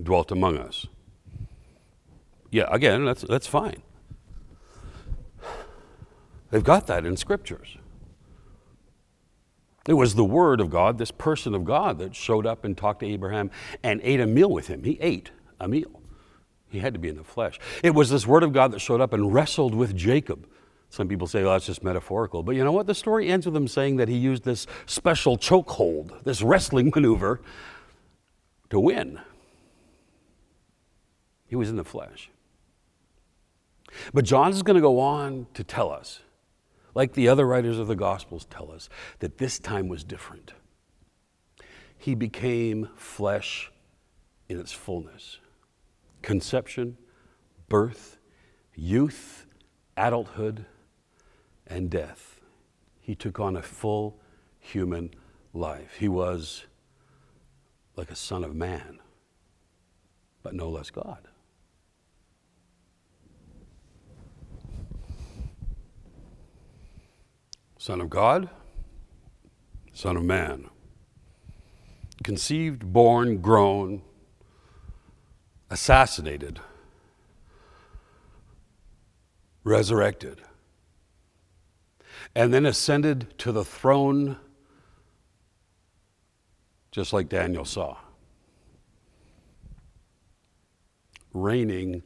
dwelt 0.01 0.31
among 0.31 0.57
us. 0.57 0.85
Yeah, 2.51 2.67
again, 2.69 3.05
that's, 3.05 3.21
that's 3.21 3.47
fine. 3.47 3.81
They've 6.51 6.63
got 6.63 6.87
that 6.87 7.05
in 7.05 7.15
scriptures. 7.17 7.77
It 9.87 9.93
was 9.93 10.15
the 10.15 10.23
Word 10.23 10.61
of 10.61 10.69
God, 10.69 10.97
this 10.97 11.11
person 11.11 11.55
of 11.55 11.65
God, 11.65 11.97
that 11.99 12.15
showed 12.15 12.45
up 12.45 12.63
and 12.63 12.77
talked 12.77 12.99
to 12.99 13.07
Abraham 13.07 13.49
and 13.81 13.99
ate 14.03 14.19
a 14.19 14.27
meal 14.27 14.49
with 14.51 14.67
him. 14.67 14.83
He 14.83 14.99
ate 15.01 15.31
a 15.59 15.67
meal. 15.67 15.98
He 16.69 16.79
had 16.79 16.93
to 16.93 16.99
be 16.99 17.09
in 17.09 17.15
the 17.15 17.23
flesh. 17.23 17.59
It 17.83 17.95
was 17.95 18.09
this 18.09 18.27
Word 18.27 18.43
of 18.43 18.53
God 18.53 18.71
that 18.71 18.79
showed 18.79 19.01
up 19.01 19.13
and 19.13 19.33
wrestled 19.33 19.73
with 19.73 19.95
Jacob. 19.95 20.47
Some 20.89 21.07
people 21.07 21.27
say, 21.27 21.43
well, 21.43 21.53
that's 21.53 21.65
just 21.65 21.83
metaphorical. 21.83 22.41
But 22.43 22.55
you 22.55 22.63
know 22.63 22.71
what? 22.71 22.87
The 22.87 22.95
story 22.95 23.27
ends 23.29 23.45
with 23.45 23.55
him 23.55 23.67
saying 23.67 23.97
that 23.97 24.07
he 24.07 24.17
used 24.17 24.43
this 24.43 24.65
special 24.85 25.37
chokehold, 25.37 26.23
this 26.23 26.41
wrestling 26.41 26.91
maneuver, 26.95 27.41
to 28.69 28.79
win. 28.79 29.19
He 31.47 31.55
was 31.55 31.69
in 31.69 31.75
the 31.75 31.83
flesh. 31.83 32.29
But 34.13 34.25
John 34.25 34.51
is 34.51 34.61
going 34.61 34.75
to 34.75 34.81
go 34.81 34.99
on 34.99 35.47
to 35.55 35.63
tell 35.63 35.91
us 35.91 36.21
like 36.99 37.13
the 37.13 37.27
other 37.27 37.45
writers 37.45 37.79
of 37.79 37.87
the 37.87 37.95
Gospels 37.95 38.45
tell 38.49 38.71
us, 38.71 38.89
that 39.19 39.37
this 39.37 39.59
time 39.59 39.87
was 39.87 40.03
different. 40.03 40.53
He 41.97 42.15
became 42.15 42.89
flesh 42.95 43.71
in 44.47 44.59
its 44.59 44.71
fullness 44.71 45.37
conception, 46.21 46.97
birth, 47.67 48.17
youth, 48.75 49.45
adulthood, 49.97 50.65
and 51.67 51.89
death. 51.89 52.41
He 52.99 53.15
took 53.15 53.39
on 53.39 53.55
a 53.55 53.61
full 53.61 54.19
human 54.59 55.11
life. 55.53 55.97
He 55.99 56.07
was 56.07 56.65
like 57.95 58.11
a 58.11 58.15
son 58.15 58.43
of 58.43 58.55
man, 58.55 58.99
but 60.43 60.53
no 60.53 60.69
less 60.69 60.89
God. 60.89 61.27
Son 67.77 68.01
of 68.01 68.09
God, 68.09 68.49
Son 69.93 70.17
of 70.17 70.23
Man. 70.23 70.69
Conceived, 72.23 72.91
born, 72.91 73.39
grown, 73.41 74.01
assassinated, 75.69 76.59
resurrected, 79.63 80.41
and 82.35 82.53
then 82.53 82.65
ascended 82.65 83.37
to 83.37 83.51
the 83.51 83.63
throne, 83.63 84.37
just 86.91 87.13
like 87.13 87.29
Daniel 87.29 87.65
saw. 87.65 87.97
Reigning 91.33 92.01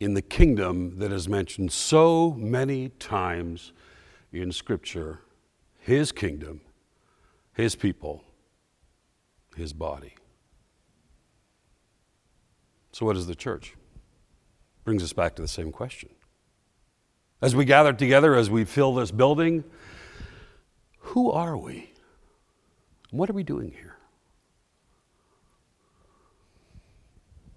in 0.00 0.14
the 0.14 0.22
kingdom 0.22 0.98
that 0.98 1.12
is 1.12 1.28
mentioned 1.28 1.70
so 1.70 2.32
many 2.32 2.88
times 2.88 3.72
in 4.32 4.50
Scripture 4.50 5.20
His 5.78 6.10
kingdom, 6.10 6.62
His 7.52 7.76
people, 7.76 8.24
His 9.56 9.72
body. 9.72 10.14
So, 12.94 13.04
what 13.04 13.16
is 13.16 13.26
the 13.26 13.34
church? 13.34 13.74
Brings 14.84 15.02
us 15.02 15.12
back 15.12 15.34
to 15.34 15.42
the 15.42 15.48
same 15.48 15.72
question. 15.72 16.10
As 17.42 17.56
we 17.56 17.64
gather 17.64 17.92
together, 17.92 18.36
as 18.36 18.48
we 18.48 18.64
fill 18.64 18.94
this 18.94 19.10
building, 19.10 19.64
who 20.98 21.32
are 21.32 21.56
we? 21.56 21.90
What 23.10 23.28
are 23.28 23.32
we 23.32 23.42
doing 23.42 23.72
here? 23.72 23.96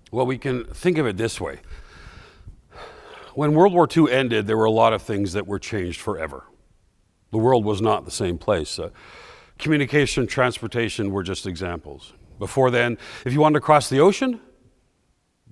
Well, 0.09 0.25
we 0.25 0.39
can 0.39 0.63
think 0.65 0.97
of 0.97 1.05
it 1.05 1.17
this 1.17 1.39
way. 1.39 1.59
When 3.35 3.53
World 3.53 3.73
War 3.73 3.87
II 3.95 4.11
ended, 4.11 4.47
there 4.47 4.57
were 4.57 4.65
a 4.65 4.71
lot 4.71 4.91
of 4.91 5.03
things 5.03 5.33
that 5.33 5.45
were 5.45 5.59
changed 5.59 6.01
forever. 6.01 6.45
The 7.29 7.37
world 7.37 7.63
was 7.63 7.79
not 7.79 8.05
the 8.05 8.11
same 8.11 8.39
place. 8.39 8.79
Uh, 8.79 8.89
communication, 9.59 10.25
transportation 10.25 11.11
were 11.11 11.21
just 11.21 11.45
examples. 11.45 12.13
Before 12.39 12.71
then, 12.71 12.97
if 13.23 13.33
you 13.33 13.39
wanted 13.39 13.59
to 13.59 13.61
cross 13.61 13.87
the 13.87 13.99
ocean, 13.99 14.41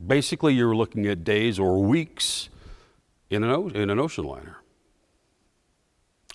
basically 0.06 0.54
you're 0.54 0.76
looking 0.76 1.06
at 1.06 1.24
days 1.24 1.60
or 1.60 1.82
weeks 1.82 2.50
in 3.30 3.44
an, 3.44 3.52
o- 3.52 3.68
in 3.70 3.90
an 3.90 4.00
ocean 4.00 4.26
liner. 4.26 4.58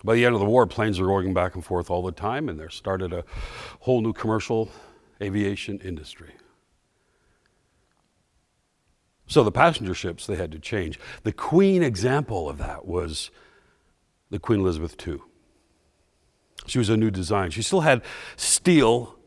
By 0.02 0.14
the 0.14 0.24
end 0.24 0.34
of 0.34 0.40
the 0.40 0.46
war, 0.46 0.66
planes 0.66 0.98
were 0.98 1.06
going 1.06 1.34
back 1.34 1.54
and 1.54 1.64
forth 1.64 1.90
all 1.90 2.02
the 2.02 2.12
time, 2.12 2.48
and 2.48 2.58
there 2.58 2.70
started 2.70 3.12
a 3.12 3.24
whole 3.80 4.00
new 4.00 4.12
commercial 4.12 4.70
aviation 5.20 5.78
industry. 5.80 6.32
So 9.26 9.44
the 9.44 9.52
passenger 9.52 9.94
ships, 9.94 10.26
they 10.26 10.36
had 10.36 10.50
to 10.52 10.58
change. 10.58 10.98
The 11.22 11.32
Queen 11.32 11.82
example 11.82 12.48
of 12.48 12.58
that 12.58 12.86
was 12.86 13.30
the 14.30 14.38
Queen 14.40 14.60
Elizabeth 14.60 14.96
II. 15.06 15.18
She 16.66 16.78
was 16.78 16.88
a 16.88 16.96
new 16.96 17.10
design. 17.10 17.50
She 17.50 17.62
still 17.62 17.82
had 17.82 18.02
steel 18.36 19.19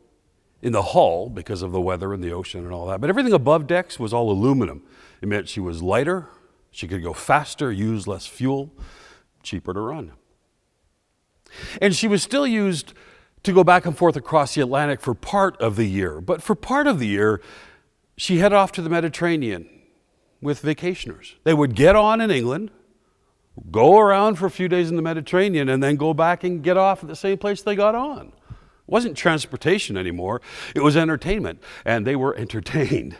in 0.64 0.72
the 0.72 0.82
hull 0.82 1.28
because 1.28 1.60
of 1.60 1.72
the 1.72 1.80
weather 1.80 2.14
and 2.14 2.24
the 2.24 2.32
ocean 2.32 2.64
and 2.64 2.72
all 2.72 2.86
that, 2.86 2.98
but 2.98 3.10
everything 3.10 3.34
above 3.34 3.66
decks 3.66 4.00
was 4.00 4.14
all 4.14 4.30
aluminum. 4.30 4.82
It 5.20 5.28
meant 5.28 5.46
she 5.46 5.60
was 5.60 5.82
lighter, 5.82 6.28
she 6.70 6.88
could 6.88 7.02
go 7.02 7.12
faster, 7.12 7.70
use 7.70 8.08
less 8.08 8.26
fuel, 8.26 8.72
cheaper 9.42 9.74
to 9.74 9.80
run. 9.80 10.12
And 11.82 11.94
she 11.94 12.08
was 12.08 12.22
still 12.22 12.46
used 12.46 12.94
to 13.42 13.52
go 13.52 13.62
back 13.62 13.84
and 13.84 13.96
forth 13.96 14.16
across 14.16 14.54
the 14.54 14.62
Atlantic 14.62 15.02
for 15.02 15.14
part 15.14 15.60
of 15.60 15.76
the 15.76 15.84
year. 15.84 16.22
But 16.22 16.42
for 16.42 16.54
part 16.54 16.86
of 16.86 16.98
the 16.98 17.06
year, 17.06 17.42
she 18.16 18.38
headed 18.38 18.56
off 18.56 18.72
to 18.72 18.82
the 18.82 18.88
Mediterranean 18.88 19.68
with 20.40 20.62
vacationers. 20.62 21.34
They 21.44 21.52
would 21.52 21.74
get 21.74 21.94
on 21.94 22.22
in 22.22 22.30
England, 22.30 22.70
go 23.70 23.98
around 23.98 24.36
for 24.36 24.46
a 24.46 24.50
few 24.50 24.68
days 24.68 24.88
in 24.88 24.96
the 24.96 25.02
Mediterranean, 25.02 25.68
and 25.68 25.82
then 25.82 25.96
go 25.96 26.14
back 26.14 26.42
and 26.42 26.62
get 26.62 26.78
off 26.78 27.02
at 27.02 27.08
the 27.08 27.16
same 27.16 27.36
place 27.36 27.60
they 27.60 27.76
got 27.76 27.94
on. 27.94 28.32
It 28.86 28.90
wasn't 28.90 29.16
transportation 29.16 29.96
anymore, 29.96 30.40
it 30.74 30.82
was 30.82 30.96
entertainment, 30.96 31.62
and 31.84 32.06
they 32.06 32.16
were 32.16 32.36
entertained. 32.38 33.16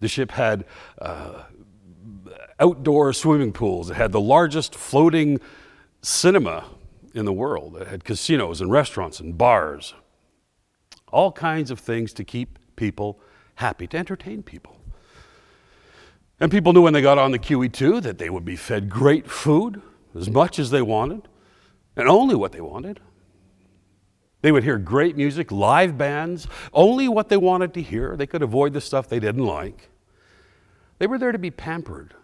The 0.00 0.08
ship 0.08 0.32
had 0.32 0.64
uh, 1.00 1.42
outdoor 2.60 3.12
swimming 3.12 3.52
pools, 3.52 3.90
it 3.90 3.94
had 3.94 4.12
the 4.12 4.20
largest 4.20 4.74
floating 4.74 5.40
cinema 6.02 6.64
in 7.14 7.24
the 7.24 7.32
world, 7.32 7.76
it 7.76 7.88
had 7.88 8.04
casinos 8.04 8.60
and 8.60 8.70
restaurants 8.70 9.20
and 9.20 9.36
bars, 9.36 9.94
all 11.12 11.32
kinds 11.32 11.70
of 11.70 11.78
things 11.78 12.12
to 12.14 12.24
keep 12.24 12.58
people 12.76 13.20
happy, 13.56 13.86
to 13.88 13.96
entertain 13.96 14.42
people. 14.42 14.78
And 16.40 16.50
people 16.50 16.72
knew 16.72 16.82
when 16.82 16.92
they 16.92 17.02
got 17.02 17.18
on 17.18 17.32
the 17.32 17.38
QE2 17.38 18.02
that 18.02 18.18
they 18.18 18.30
would 18.30 18.44
be 18.44 18.56
fed 18.56 18.88
great 18.88 19.28
food, 19.28 19.82
as 20.14 20.30
much 20.30 20.58
as 20.58 20.70
they 20.70 20.82
wanted, 20.82 21.28
and 21.96 22.08
only 22.08 22.34
what 22.34 22.52
they 22.52 22.60
wanted. 22.60 23.00
They 24.40 24.52
would 24.52 24.62
hear 24.62 24.78
great 24.78 25.16
music, 25.16 25.50
live 25.50 25.98
bands, 25.98 26.46
only 26.72 27.08
what 27.08 27.28
they 27.28 27.36
wanted 27.36 27.74
to 27.74 27.82
hear. 27.82 28.16
They 28.16 28.26
could 28.26 28.42
avoid 28.42 28.72
the 28.72 28.80
stuff 28.80 29.08
they 29.08 29.18
didn't 29.18 29.44
like. 29.44 29.90
They 30.98 31.06
were 31.06 31.18
there 31.18 31.32
to 31.32 31.38
be 31.38 31.50
pampered. 31.50 32.14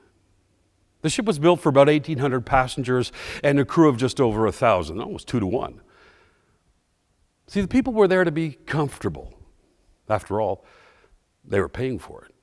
The 1.03 1.11
ship 1.11 1.27
was 1.27 1.39
built 1.39 1.61
for 1.61 1.69
about 1.69 1.89
1,800 1.89 2.47
passengers 2.47 3.13
and 3.43 3.59
a 3.59 3.65
crew 3.65 3.89
of 3.89 3.97
just 3.97 4.21
over 4.21 4.45
1,000, 4.45 5.01
almost 5.01 5.29
two 5.29 5.41
to 5.41 5.47
one. 5.47 5.81
See, 7.47 7.61
the 7.61 7.69
people 7.69 7.93
were 7.93 8.09
there 8.09 8.25
to 8.25 8.33
be 8.33 8.53
comfortable. 8.53 9.35
After 10.09 10.41
all, 10.41 10.65
they 11.45 11.61
were 11.61 11.69
paying 11.69 11.99
for 11.99 12.25
it. 12.25 12.35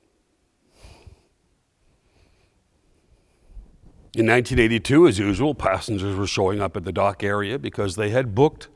In 4.14 4.26
1982, 4.26 5.08
as 5.08 5.18
usual, 5.18 5.54
passengers 5.54 6.14
were 6.14 6.26
showing 6.26 6.60
up 6.60 6.76
at 6.76 6.84
the 6.84 6.92
dock 6.92 7.24
area 7.24 7.58
because 7.58 7.96
they 7.96 8.10
had 8.10 8.34
booked 8.34 8.68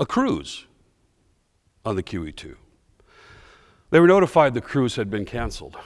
a 0.00 0.06
cruise 0.06 0.64
on 1.84 1.94
the 1.94 2.02
QE2. 2.02 2.56
They 3.90 4.00
were 4.00 4.06
notified 4.06 4.54
the 4.54 4.62
cruise 4.62 4.96
had 4.96 5.10
been 5.10 5.26
canceled. 5.26 5.76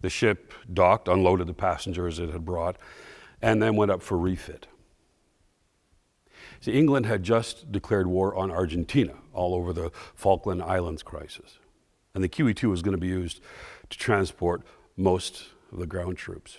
The 0.00 0.10
ship 0.10 0.52
docked, 0.72 1.06
unloaded 1.06 1.46
the 1.46 1.54
passengers 1.54 2.18
it 2.18 2.30
had 2.30 2.44
brought, 2.44 2.76
and 3.40 3.62
then 3.62 3.76
went 3.76 3.92
up 3.92 4.02
for 4.02 4.18
refit. 4.18 4.66
See, 6.60 6.72
England 6.72 7.06
had 7.06 7.22
just 7.22 7.70
declared 7.70 8.08
war 8.08 8.34
on 8.34 8.50
Argentina 8.50 9.14
all 9.32 9.54
over 9.54 9.72
the 9.72 9.92
Falkland 10.16 10.60
Islands 10.60 11.04
crisis. 11.04 11.58
And 12.14 12.24
the 12.24 12.28
QE 12.28 12.54
2 12.56 12.68
was 12.68 12.82
going 12.82 12.96
to 12.96 13.00
be 13.00 13.06
used 13.06 13.40
to 13.90 13.98
transport 13.98 14.62
most 14.96 15.50
of 15.70 15.78
the 15.78 15.86
ground 15.86 16.16
troops. 16.16 16.58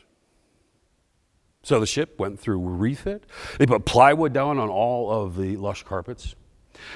So 1.63 1.79
the 1.79 1.85
ship 1.85 2.19
went 2.19 2.39
through 2.39 2.59
refit. 2.59 3.25
They 3.57 3.65
put 3.65 3.85
plywood 3.85 4.33
down 4.33 4.59
on 4.59 4.69
all 4.69 5.11
of 5.11 5.35
the 5.37 5.57
lush 5.57 5.83
carpets. 5.83 6.35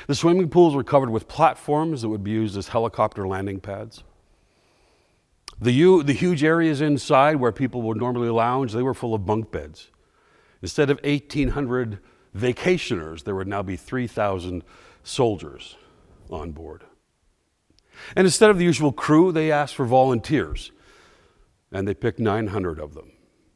The 0.07 0.15
swimming 0.15 0.49
pools 0.49 0.75
were 0.75 0.83
covered 0.83 1.09
with 1.09 1.27
platforms 1.27 2.01
that 2.01 2.09
would 2.09 2.23
be 2.23 2.31
used 2.31 2.57
as 2.57 2.69
helicopter 2.69 3.27
landing 3.27 3.59
pads. 3.59 4.03
The, 5.59 5.71
u- 5.71 6.03
the 6.03 6.13
huge 6.13 6.43
areas 6.43 6.81
inside 6.81 7.37
where 7.37 7.51
people 7.51 7.81
would 7.83 7.97
normally 7.97 8.29
lounge, 8.29 8.73
they 8.73 8.81
were 8.81 8.93
full 8.93 9.13
of 9.13 9.25
bunk 9.25 9.51
beds. 9.51 9.89
Instead 10.61 10.89
of 10.89 10.99
1,800 11.03 11.99
vacationers, 12.35 13.23
there 13.23 13.35
would 13.35 13.47
now 13.47 13.61
be 13.61 13.75
3,000 13.75 14.63
soldiers 15.03 15.75
on 16.29 16.51
board. 16.51 16.83
And 18.15 18.25
instead 18.25 18.49
of 18.49 18.57
the 18.57 18.65
usual 18.65 18.91
crew, 18.91 19.31
they 19.31 19.51
asked 19.51 19.75
for 19.75 19.85
volunteers, 19.85 20.71
and 21.71 21.87
they 21.87 21.93
picked 21.93 22.19
900 22.19 22.79
of 22.79 22.93
them. 22.93 23.12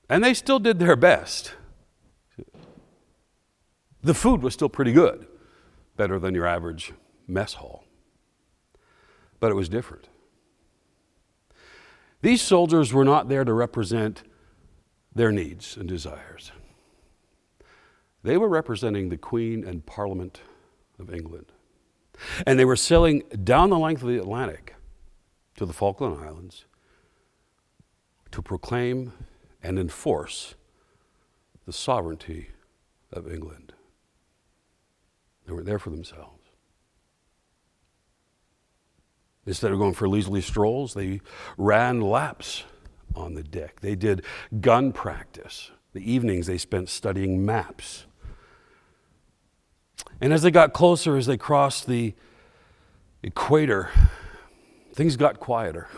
And 0.09 0.23
they 0.23 0.33
still 0.33 0.59
did 0.59 0.79
their 0.79 0.95
best. 0.95 1.53
The 4.01 4.13
food 4.13 4.41
was 4.41 4.53
still 4.53 4.69
pretty 4.69 4.93
good, 4.93 5.27
better 5.97 6.17
than 6.19 6.33
your 6.33 6.47
average 6.47 6.93
mess 7.27 7.55
hall. 7.55 7.83
But 9.39 9.51
it 9.51 9.55
was 9.55 9.67
different. 9.69 10.07
These 12.21 12.41
soldiers 12.41 12.93
were 12.93 13.05
not 13.05 13.29
there 13.29 13.43
to 13.43 13.53
represent 13.53 14.23
their 15.13 15.31
needs 15.31 15.75
and 15.77 15.87
desires. 15.87 16.51
They 18.23 18.37
were 18.37 18.49
representing 18.49 19.09
the 19.09 19.17
Queen 19.17 19.63
and 19.63 19.85
Parliament 19.85 20.41
of 20.99 21.13
England. 21.13 21.51
And 22.45 22.57
they 22.57 22.65
were 22.65 22.75
sailing 22.75 23.23
down 23.43 23.69
the 23.69 23.77
length 23.77 24.01
of 24.01 24.07
the 24.07 24.17
Atlantic 24.17 24.75
to 25.57 25.65
the 25.65 25.73
Falkland 25.73 26.19
Islands 26.19 26.65
to 28.31 28.41
proclaim 28.41 29.13
and 29.67 29.77
enforce 29.77 30.55
the 31.65 31.73
sovereignty 31.73 32.51
of 33.11 33.29
England. 33.29 33.73
They 35.45 35.51
weren't 35.51 35.65
there 35.65 35.77
for 35.77 35.89
themselves. 35.89 36.45
Instead 39.45 39.73
of 39.73 39.77
going 39.77 39.93
for 39.93 40.07
leisurely 40.07 40.39
strolls, 40.39 40.93
they 40.93 41.19
ran 41.57 41.99
laps 41.99 42.63
on 43.13 43.33
the 43.33 43.43
deck. 43.43 43.81
They 43.81 43.95
did 43.95 44.23
gun 44.61 44.93
practice. 44.93 45.71
The 45.91 46.11
evenings 46.11 46.47
they 46.47 46.57
spent 46.57 46.87
studying 46.87 47.45
maps. 47.45 48.05
And 50.21 50.31
as 50.31 50.43
they 50.43 50.51
got 50.51 50.71
closer, 50.71 51.17
as 51.17 51.25
they 51.25 51.37
crossed 51.37 51.87
the 51.87 52.13
equator, 53.21 53.89
things 54.93 55.17
got 55.17 55.41
quieter. 55.41 55.89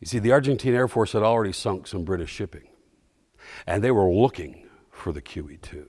You 0.00 0.06
see, 0.06 0.18
the 0.18 0.32
Argentine 0.32 0.74
Air 0.74 0.88
Force 0.88 1.12
had 1.12 1.22
already 1.22 1.52
sunk 1.52 1.86
some 1.86 2.04
British 2.04 2.30
shipping, 2.30 2.68
and 3.66 3.82
they 3.82 3.90
were 3.90 4.10
looking 4.12 4.68
for 4.90 5.12
the 5.12 5.22
QE 5.22 5.60
2. 5.60 5.88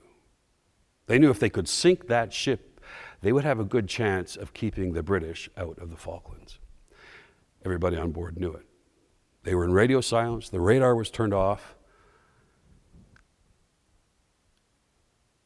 They 1.06 1.18
knew 1.18 1.30
if 1.30 1.40
they 1.40 1.50
could 1.50 1.68
sink 1.68 2.08
that 2.08 2.32
ship, 2.32 2.80
they 3.20 3.32
would 3.32 3.44
have 3.44 3.60
a 3.60 3.64
good 3.64 3.88
chance 3.88 4.36
of 4.36 4.52
keeping 4.52 4.92
the 4.92 5.02
British 5.02 5.48
out 5.56 5.78
of 5.78 5.90
the 5.90 5.96
Falklands. 5.96 6.58
Everybody 7.64 7.96
on 7.96 8.12
board 8.12 8.38
knew 8.38 8.52
it. 8.52 8.66
They 9.42 9.54
were 9.54 9.64
in 9.64 9.72
radio 9.72 10.00
silence, 10.00 10.48
the 10.48 10.60
radar 10.60 10.94
was 10.94 11.10
turned 11.10 11.34
off, 11.34 11.76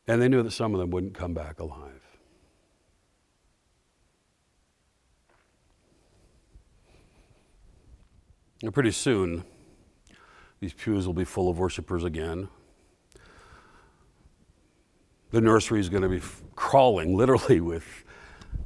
and 0.06 0.20
they 0.20 0.28
knew 0.28 0.42
that 0.42 0.50
some 0.50 0.74
of 0.74 0.80
them 0.80 0.90
wouldn't 0.90 1.14
come 1.14 1.34
back 1.34 1.60
alive. 1.60 2.03
And 8.64 8.72
pretty 8.72 8.92
soon, 8.92 9.44
these 10.58 10.72
pews 10.72 11.06
will 11.06 11.12
be 11.12 11.24
full 11.24 11.50
of 11.50 11.58
worshipers 11.58 12.02
again. 12.02 12.48
The 15.32 15.42
nursery 15.42 15.80
is 15.80 15.90
going 15.90 16.02
to 16.02 16.08
be 16.08 16.16
f- 16.16 16.42
crawling 16.56 17.14
literally 17.16 17.60
with 17.60 17.84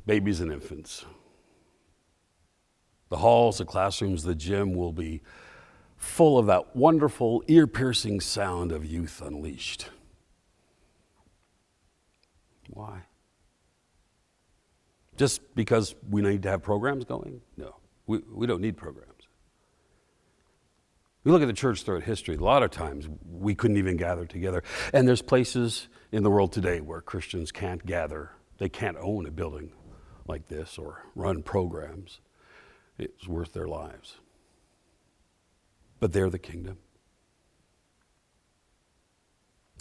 babies 0.06 0.40
and 0.40 0.52
infants. 0.52 1.04
The 3.08 3.16
halls, 3.16 3.58
the 3.58 3.64
classrooms, 3.64 4.22
the 4.22 4.36
gym 4.36 4.72
will 4.72 4.92
be 4.92 5.20
full 5.96 6.38
of 6.38 6.46
that 6.46 6.76
wonderful, 6.76 7.42
ear 7.48 7.66
piercing 7.66 8.20
sound 8.20 8.70
of 8.70 8.86
youth 8.86 9.20
unleashed. 9.20 9.88
Why? 12.70 13.00
Just 15.16 15.56
because 15.56 15.96
we 16.08 16.22
need 16.22 16.44
to 16.44 16.50
have 16.50 16.62
programs 16.62 17.04
going? 17.04 17.40
No, 17.56 17.74
we, 18.06 18.18
we 18.32 18.46
don't 18.46 18.60
need 18.60 18.76
programs. 18.76 19.17
We 21.28 21.32
look 21.32 21.42
at 21.42 21.48
the 21.48 21.52
church 21.52 21.82
throughout 21.82 22.04
history, 22.04 22.36
a 22.36 22.40
lot 22.40 22.62
of 22.62 22.70
times 22.70 23.06
we 23.30 23.54
couldn't 23.54 23.76
even 23.76 23.98
gather 23.98 24.24
together. 24.24 24.62
And 24.94 25.06
there's 25.06 25.20
places 25.20 25.88
in 26.10 26.22
the 26.22 26.30
world 26.30 26.52
today 26.52 26.80
where 26.80 27.02
Christians 27.02 27.52
can't 27.52 27.84
gather, 27.84 28.30
they 28.56 28.70
can't 28.70 28.96
own 28.96 29.26
a 29.26 29.30
building 29.30 29.72
like 30.26 30.48
this 30.48 30.78
or 30.78 31.04
run 31.14 31.42
programs. 31.42 32.20
It's 32.96 33.28
worth 33.28 33.52
their 33.52 33.68
lives. 33.68 34.16
But 36.00 36.14
they're 36.14 36.30
the 36.30 36.38
kingdom. 36.38 36.78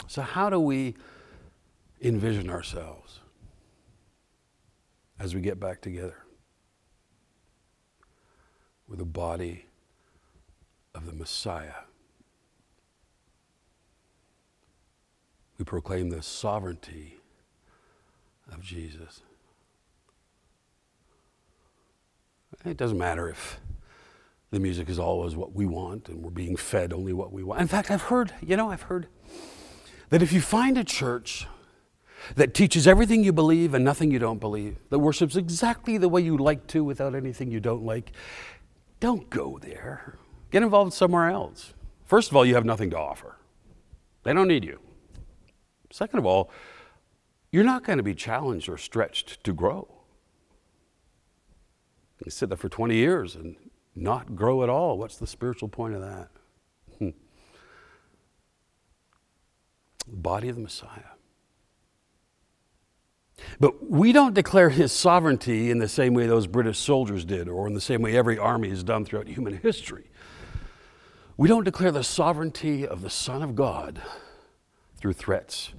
So, 0.07 0.23
how 0.23 0.49
do 0.49 0.59
we 0.59 0.95
envision 2.01 2.49
ourselves 2.49 3.21
as 5.17 5.33
we 5.33 5.39
get 5.39 5.61
back 5.61 5.79
together 5.79 6.25
with 8.85 8.99
a 8.99 9.05
body 9.05 9.67
of 10.97 11.05
the 11.05 11.13
Messiah. 11.13 11.85
We 15.57 15.65
proclaim 15.65 16.09
the 16.09 16.21
sovereignty 16.21 17.19
of 18.51 18.61
Jesus. 18.61 19.21
It 22.65 22.77
doesn't 22.77 22.97
matter 22.97 23.29
if 23.29 23.59
the 24.51 24.59
music 24.59 24.89
is 24.89 24.99
always 24.99 25.35
what 25.35 25.53
we 25.53 25.65
want 25.65 26.09
and 26.09 26.23
we're 26.23 26.31
being 26.31 26.55
fed 26.55 26.93
only 26.93 27.13
what 27.13 27.31
we 27.31 27.43
want. 27.43 27.61
In 27.61 27.67
fact, 27.67 27.91
I've 27.91 28.03
heard, 28.03 28.33
you 28.41 28.57
know, 28.57 28.71
I've 28.71 28.83
heard 28.83 29.07
that 30.09 30.21
if 30.21 30.31
you 30.31 30.41
find 30.41 30.77
a 30.77 30.83
church 30.83 31.47
that 32.35 32.53
teaches 32.53 32.87
everything 32.87 33.23
you 33.23 33.33
believe 33.33 33.73
and 33.73 33.85
nothing 33.85 34.09
you 34.09 34.19
don't 34.19 34.39
believe, 34.39 34.77
that 34.89 34.99
worships 34.99 35.35
exactly 35.35 35.97
the 35.97 36.09
way 36.09 36.21
you 36.21 36.37
like 36.37 36.65
to 36.67 36.83
without 36.83 37.13
anything 37.13 37.51
you 37.51 37.59
don't 37.59 37.83
like, 37.83 38.11
don't 38.99 39.29
go 39.29 39.59
there. 39.61 40.17
Get 40.51 40.63
involved 40.63 40.93
somewhere 40.93 41.29
else. 41.29 41.73
First 42.05 42.31
of 42.31 42.37
all, 42.37 42.45
you 42.45 42.55
have 42.55 42.65
nothing 42.65 42.89
to 42.91 42.97
offer, 42.97 43.37
they 44.23 44.33
don't 44.33 44.47
need 44.47 44.63
you. 44.63 44.79
Second 45.91 46.19
of 46.19 46.25
all, 46.25 46.51
you're 47.51 47.63
not 47.63 47.83
going 47.83 47.97
to 47.97 48.03
be 48.03 48.13
challenged 48.13 48.67
or 48.67 48.77
stretched 48.77 49.43
to 49.45 49.53
grow. 49.53 49.87
You 52.25 52.31
sit 52.31 52.49
there 52.49 52.57
for 52.57 52.69
20 52.69 52.95
years 52.95 53.35
and 53.35 53.55
not 53.95 54.35
grow 54.35 54.63
at 54.63 54.69
all. 54.69 54.97
What's 54.97 55.17
the 55.17 55.27
spiritual 55.27 55.69
point 55.69 55.95
of 55.95 56.01
that? 56.01 56.29
Hmm. 56.99 57.09
Body 60.07 60.49
of 60.49 60.55
the 60.55 60.61
Messiah. 60.61 61.17
But 63.59 63.89
we 63.89 64.11
don't 64.11 64.33
declare 64.33 64.69
his 64.69 64.91
sovereignty 64.91 65.69
in 65.69 65.77
the 65.77 65.87
same 65.87 66.13
way 66.13 66.27
those 66.27 66.47
British 66.47 66.79
soldiers 66.79 67.23
did, 67.23 67.47
or 67.47 67.67
in 67.67 67.73
the 67.73 67.81
same 67.81 68.01
way 68.01 68.15
every 68.17 68.37
army 68.37 68.69
has 68.69 68.83
done 68.83 69.05
throughout 69.05 69.27
human 69.27 69.57
history. 69.57 70.09
We 71.37 71.47
don't 71.47 71.65
declare 71.65 71.91
the 71.91 72.03
sovereignty 72.03 72.85
of 72.85 73.03
the 73.03 73.11
Son 73.11 73.43
of 73.43 73.53
God 73.53 74.01
through 74.97 75.13
threats 75.13 75.71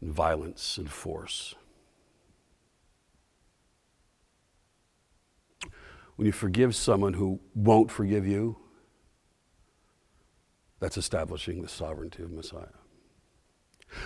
and 0.00 0.12
violence 0.12 0.78
and 0.78 0.90
force. 0.90 1.54
When 6.16 6.26
you 6.26 6.32
forgive 6.32 6.74
someone 6.74 7.12
who 7.12 7.38
won't 7.54 7.92
forgive 7.92 8.26
you, 8.26 8.56
that's 10.80 10.96
establishing 10.96 11.62
the 11.62 11.68
sovereignty 11.68 12.24
of 12.24 12.32
Messiah. 12.32 12.66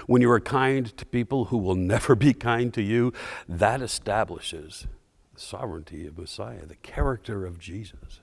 When 0.06 0.20
you 0.20 0.30
are 0.30 0.40
kind 0.40 0.94
to 0.98 1.06
people 1.06 1.46
who 1.46 1.56
will 1.56 1.74
never 1.76 2.14
be 2.26 2.34
kind 2.34 2.74
to 2.74 2.82
you, 2.82 3.14
that 3.48 3.80
establishes 3.80 4.86
the 5.32 5.40
sovereignty 5.40 6.06
of 6.06 6.18
Messiah, 6.18 6.66
the 6.66 6.76
character 6.76 7.46
of 7.46 7.58
Jesus. 7.58 8.20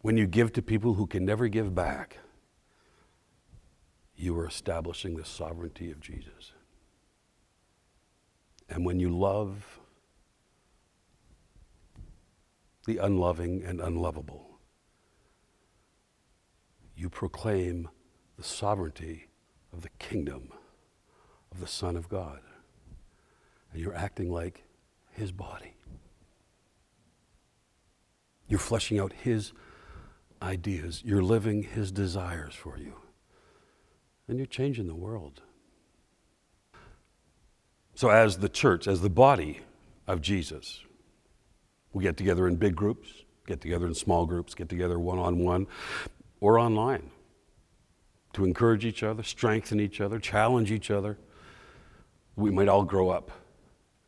When 0.00 0.16
you 0.16 0.26
give 0.26 0.52
to 0.52 0.62
people 0.62 0.94
who 0.94 1.06
can 1.06 1.24
never 1.24 1.48
give 1.48 1.74
back, 1.74 2.18
you 4.16 4.38
are 4.38 4.46
establishing 4.46 5.16
the 5.16 5.24
sovereignty 5.24 5.90
of 5.90 6.00
Jesus. 6.00 6.52
And 8.68 8.84
when 8.84 9.00
you 9.00 9.10
love 9.10 9.80
the 12.86 12.98
unloving 12.98 13.62
and 13.64 13.80
unlovable, 13.80 14.58
you 16.96 17.08
proclaim 17.08 17.88
the 18.36 18.42
sovereignty 18.42 19.28
of 19.72 19.82
the 19.82 19.90
kingdom 19.98 20.52
of 21.52 21.60
the 21.60 21.66
Son 21.66 21.96
of 21.96 22.08
God. 22.08 22.40
And 23.72 23.80
you're 23.80 23.94
acting 23.94 24.30
like 24.30 24.64
his 25.12 25.32
body. 25.32 25.74
You're 28.48 28.58
fleshing 28.58 28.98
out 28.98 29.12
his 29.12 29.52
ideas. 30.42 31.02
You're 31.04 31.22
living 31.22 31.62
His 31.62 31.90
desires 31.90 32.54
for 32.54 32.78
you. 32.78 32.94
And 34.28 34.38
you're 34.38 34.46
changing 34.46 34.86
the 34.86 34.94
world. 34.94 35.42
So, 37.94 38.10
as 38.10 38.38
the 38.38 38.48
church, 38.48 38.86
as 38.86 39.00
the 39.00 39.10
body 39.10 39.60
of 40.06 40.20
Jesus, 40.20 40.84
we 41.92 42.04
get 42.04 42.16
together 42.16 42.46
in 42.46 42.56
big 42.56 42.76
groups, 42.76 43.08
get 43.46 43.60
together 43.60 43.86
in 43.86 43.94
small 43.94 44.26
groups, 44.26 44.54
get 44.54 44.68
together 44.68 44.98
one 44.98 45.18
on 45.18 45.38
one 45.38 45.66
or 46.40 46.58
online 46.58 47.10
to 48.34 48.44
encourage 48.44 48.84
each 48.84 49.02
other, 49.02 49.22
strengthen 49.22 49.80
each 49.80 50.00
other, 50.00 50.18
challenge 50.18 50.70
each 50.70 50.90
other. 50.90 51.18
We 52.36 52.50
might 52.50 52.68
all 52.68 52.84
grow 52.84 53.08
up 53.08 53.32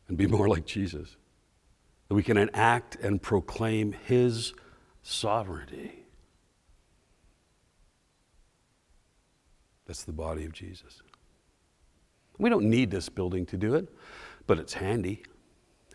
and 0.07 0.17
be 0.17 0.27
more 0.35 0.47
like 0.47 0.65
Jesus. 0.65 1.17
That 2.07 2.15
we 2.15 2.23
can 2.23 2.37
enact 2.37 2.95
and 2.95 3.21
proclaim 3.21 3.93
His 3.93 4.53
sovereignty. 5.01 6.00
That's 9.91 10.03
the 10.05 10.13
body 10.13 10.45
of 10.45 10.53
Jesus. 10.53 11.01
We 12.37 12.49
don't 12.49 12.63
need 12.63 12.91
this 12.91 13.09
building 13.09 13.45
to 13.47 13.57
do 13.57 13.75
it, 13.75 13.89
but 14.47 14.57
it's 14.57 14.75
handy. 14.75 15.21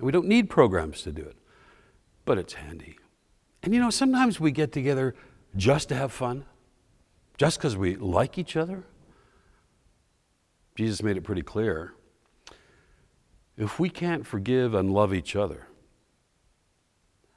We 0.00 0.12
don't 0.12 0.26
need 0.26 0.50
programs 0.50 1.00
to 1.04 1.12
do 1.12 1.22
it, 1.22 1.38
but 2.26 2.36
it's 2.36 2.52
handy. 2.52 2.98
And 3.62 3.72
you 3.72 3.80
know, 3.80 3.88
sometimes 3.88 4.38
we 4.38 4.52
get 4.52 4.70
together 4.70 5.14
just 5.56 5.88
to 5.88 5.94
have 5.94 6.12
fun, 6.12 6.44
just 7.38 7.56
because 7.56 7.74
we 7.74 7.96
like 7.96 8.36
each 8.36 8.54
other. 8.54 8.84
Jesus 10.74 11.02
made 11.02 11.16
it 11.16 11.22
pretty 11.22 11.40
clear. 11.40 11.94
If 13.56 13.80
we 13.80 13.88
can't 13.88 14.26
forgive 14.26 14.74
and 14.74 14.92
love 14.92 15.14
each 15.14 15.34
other, 15.34 15.68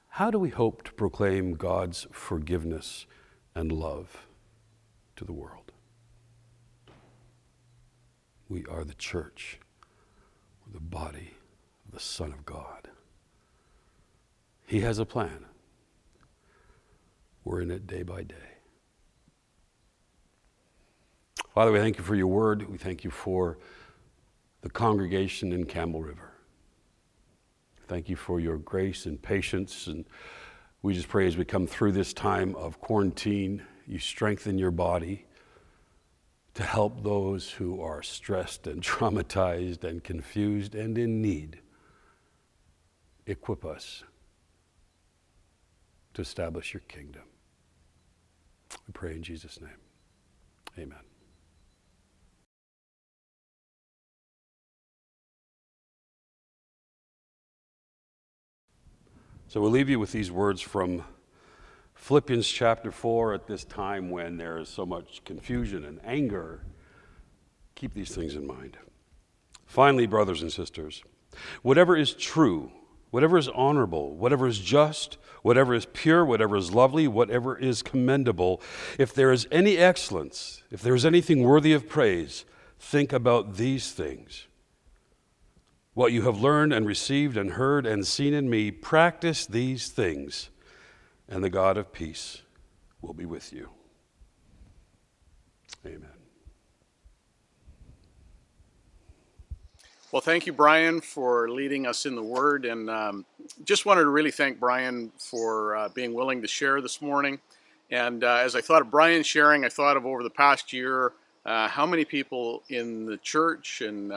how 0.08 0.30
do 0.30 0.38
we 0.38 0.50
hope 0.50 0.82
to 0.82 0.92
proclaim 0.92 1.54
God's 1.54 2.06
forgiveness 2.12 3.06
and 3.54 3.72
love 3.72 4.26
to 5.16 5.24
the 5.24 5.32
world? 5.32 5.59
We 8.50 8.66
are 8.66 8.82
the 8.82 8.94
church, 8.94 9.60
the 10.72 10.80
body 10.80 11.34
of 11.86 11.94
the 11.94 12.00
Son 12.00 12.32
of 12.32 12.44
God. 12.44 12.88
He 14.66 14.80
has 14.80 14.98
a 14.98 15.06
plan. 15.06 15.44
We're 17.44 17.60
in 17.60 17.70
it 17.70 17.86
day 17.86 18.02
by 18.02 18.24
day. 18.24 18.34
Father, 21.54 21.70
we 21.70 21.78
thank 21.78 21.96
you 21.96 22.02
for 22.02 22.16
your 22.16 22.26
word. 22.26 22.68
We 22.68 22.76
thank 22.76 23.04
you 23.04 23.10
for 23.10 23.56
the 24.62 24.70
congregation 24.70 25.52
in 25.52 25.64
Campbell 25.64 26.02
River. 26.02 26.32
Thank 27.86 28.08
you 28.08 28.16
for 28.16 28.40
your 28.40 28.56
grace 28.56 29.06
and 29.06 29.22
patience. 29.22 29.86
And 29.86 30.04
we 30.82 30.94
just 30.94 31.08
pray 31.08 31.28
as 31.28 31.36
we 31.36 31.44
come 31.44 31.68
through 31.68 31.92
this 31.92 32.12
time 32.12 32.56
of 32.56 32.80
quarantine, 32.80 33.62
you 33.86 34.00
strengthen 34.00 34.58
your 34.58 34.72
body 34.72 35.26
to 36.54 36.62
help 36.62 37.02
those 37.02 37.50
who 37.50 37.80
are 37.80 38.02
stressed 38.02 38.66
and 38.66 38.82
traumatized 38.82 39.84
and 39.84 40.02
confused 40.02 40.74
and 40.74 40.98
in 40.98 41.22
need. 41.22 41.60
Equip 43.26 43.64
us 43.64 44.02
to 46.14 46.22
establish 46.22 46.74
your 46.74 46.82
kingdom. 46.88 47.22
We 48.86 48.92
pray 48.92 49.12
in 49.12 49.22
Jesus' 49.22 49.60
name. 49.60 49.70
Amen. 50.78 50.98
So 59.48 59.60
we'll 59.60 59.72
leave 59.72 59.88
you 59.88 59.98
with 59.98 60.12
these 60.12 60.30
words 60.30 60.60
from 60.60 61.02
Philippians 62.00 62.48
chapter 62.48 62.90
4 62.90 63.34
at 63.34 63.46
this 63.46 63.62
time 63.62 64.10
when 64.10 64.38
there 64.38 64.56
is 64.56 64.70
so 64.70 64.86
much 64.86 65.22
confusion 65.26 65.84
and 65.84 66.00
anger. 66.02 66.62
Keep 67.74 67.92
these 67.92 68.14
things 68.14 68.34
in 68.34 68.46
mind. 68.46 68.78
Finally, 69.66 70.06
brothers 70.06 70.40
and 70.40 70.50
sisters, 70.50 71.04
whatever 71.60 71.94
is 71.94 72.14
true, 72.14 72.72
whatever 73.10 73.36
is 73.36 73.48
honorable, 73.48 74.14
whatever 74.16 74.48
is 74.48 74.58
just, 74.58 75.18
whatever 75.42 75.74
is 75.74 75.86
pure, 75.92 76.24
whatever 76.24 76.56
is 76.56 76.72
lovely, 76.72 77.06
whatever 77.06 77.56
is 77.56 77.82
commendable, 77.82 78.62
if 78.98 79.12
there 79.12 79.30
is 79.30 79.46
any 79.52 79.76
excellence, 79.76 80.62
if 80.70 80.80
there 80.80 80.94
is 80.94 81.04
anything 81.04 81.42
worthy 81.42 81.74
of 81.74 81.86
praise, 81.86 82.46
think 82.78 83.12
about 83.12 83.56
these 83.56 83.92
things. 83.92 84.46
What 85.92 86.12
you 86.12 86.22
have 86.22 86.40
learned 86.40 86.72
and 86.72 86.86
received 86.86 87.36
and 87.36 87.52
heard 87.52 87.84
and 87.84 88.06
seen 88.06 88.32
in 88.32 88.48
me, 88.48 88.70
practice 88.70 89.44
these 89.44 89.88
things, 89.88 90.48
and 91.30 91.44
the 91.44 91.50
God 91.50 91.78
of 91.78 91.92
peace 91.92 92.42
will 93.00 93.14
be 93.14 93.24
with 93.24 93.52
you. 93.52 93.70
Amen. 95.86 96.04
Well, 100.12 100.20
thank 100.20 100.44
you, 100.44 100.52
Brian, 100.52 101.00
for 101.00 101.48
leading 101.48 101.86
us 101.86 102.04
in 102.04 102.16
the 102.16 102.22
Word. 102.22 102.64
And 102.64 102.90
um, 102.90 103.24
just 103.64 103.86
wanted 103.86 104.02
to 104.02 104.08
really 104.08 104.32
thank 104.32 104.58
Brian 104.58 105.12
for 105.18 105.76
uh, 105.76 105.88
being 105.90 106.12
willing 106.12 106.42
to 106.42 106.48
share 106.48 106.80
this 106.80 107.00
morning. 107.00 107.38
And 107.92 108.24
uh, 108.24 108.40
as 108.42 108.56
I 108.56 108.60
thought 108.60 108.82
of 108.82 108.90
Brian 108.90 109.22
sharing, 109.22 109.64
I 109.64 109.68
thought 109.68 109.96
of 109.96 110.04
over 110.04 110.24
the 110.24 110.30
past 110.30 110.72
year 110.72 111.12
uh, 111.46 111.68
how 111.68 111.86
many 111.86 112.04
people 112.04 112.64
in 112.70 113.06
the 113.06 113.16
church 113.18 113.82
and 113.82 114.12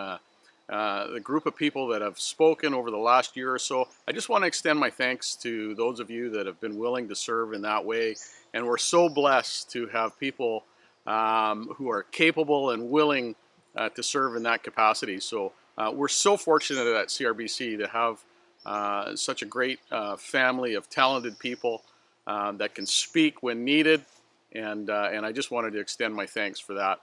uh, 0.70 1.08
the 1.08 1.20
group 1.20 1.46
of 1.46 1.56
people 1.56 1.88
that 1.88 2.02
have 2.02 2.18
spoken 2.18 2.74
over 2.74 2.90
the 2.90 2.98
last 2.98 3.36
year 3.36 3.54
or 3.54 3.60
so. 3.60 3.88
I 4.08 4.14
just 4.14 4.30
want 4.30 4.44
to 4.44 4.48
extend 4.48 4.80
my 4.80 4.90
thanks 4.90 5.36
to 5.38 5.76
those 5.76 6.00
of 6.00 6.10
you 6.10 6.30
that 6.32 6.46
have 6.46 6.60
been 6.62 6.78
willing 6.78 7.10
to 7.10 7.16
serve 7.16 7.54
in 7.54 7.62
that 7.64 7.84
way. 7.84 8.16
And 8.54 8.66
we're 8.66 8.78
so 8.78 9.10
blessed 9.10 9.70
to 9.72 9.88
have 9.88 10.18
people 10.18 10.64
um, 11.06 11.68
who 11.76 11.90
are 11.92 12.04
capable 12.04 12.70
and 12.70 12.90
willing 12.90 13.36
uh, 13.76 13.90
to 13.90 14.04
serve 14.04 14.36
in 14.38 14.44
that 14.44 14.64
capacity. 14.64 15.20
So 15.20 15.52
uh, 15.78 15.92
we're 15.94 16.08
so 16.08 16.38
fortunate 16.38 16.88
at 16.88 17.10
CRBC 17.10 17.80
to 17.80 17.88
have 17.88 18.24
uh, 18.66 19.16
such 19.16 19.42
a 19.42 19.46
great 19.46 19.80
uh, 19.92 20.16
family 20.16 20.76
of 20.76 20.90
talented 20.90 21.38
people 21.40 21.84
um, 22.26 22.58
that 22.60 22.74
can 22.74 22.86
speak 22.86 23.44
when 23.44 23.66
needed, 23.66 24.06
and 24.54 24.90
and 24.90 25.26
I 25.26 25.34
just 25.34 25.52
wanted 25.52 25.74
to 25.74 25.80
extend 25.80 26.16
my 26.16 26.26
thanks 26.26 26.58
for 26.58 26.76
that. 26.76 27.02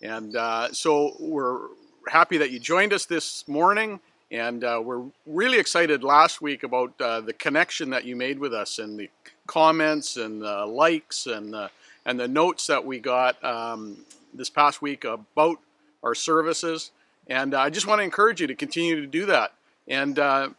And 0.00 0.32
so 0.74 1.14
we're 1.20 1.68
happy 2.08 2.38
that 2.38 2.50
you 2.50 2.58
joined 2.58 2.92
us 2.92 3.06
this 3.06 3.46
morning, 3.48 4.00
and 4.30 4.64
uh, 4.64 4.80
we're 4.82 5.02
really 5.26 5.58
excited 5.58 6.02
last 6.02 6.40
week 6.40 6.62
about 6.62 6.96
the 6.98 7.34
connection 7.38 7.90
that 7.90 8.04
you 8.04 8.16
made 8.16 8.38
with 8.38 8.54
us 8.54 8.78
and 8.78 8.98
the 8.98 9.10
comments 9.46 10.16
and 10.16 10.40
the 10.40 10.64
likes 10.66 11.26
and 11.26 11.52
the, 11.52 11.70
and 12.04 12.18
the 12.18 12.28
notes 12.28 12.66
that 12.66 12.84
we 12.84 12.98
got 12.98 13.42
um, 13.44 13.98
this 14.34 14.50
past 14.50 14.80
week 14.80 15.04
about 15.04 15.58
our 16.02 16.14
services. 16.14 16.90
And 17.26 17.54
uh, 17.54 17.60
I 17.60 17.70
just 17.70 17.86
want 17.86 18.00
to 18.00 18.04
encourage 18.04 18.40
you 18.40 18.46
to 18.46 18.54
continue 18.54 19.00
to 19.00 19.06
do 19.06 19.26
that. 19.26 19.52
And 19.88 20.18
uh, 20.18 20.50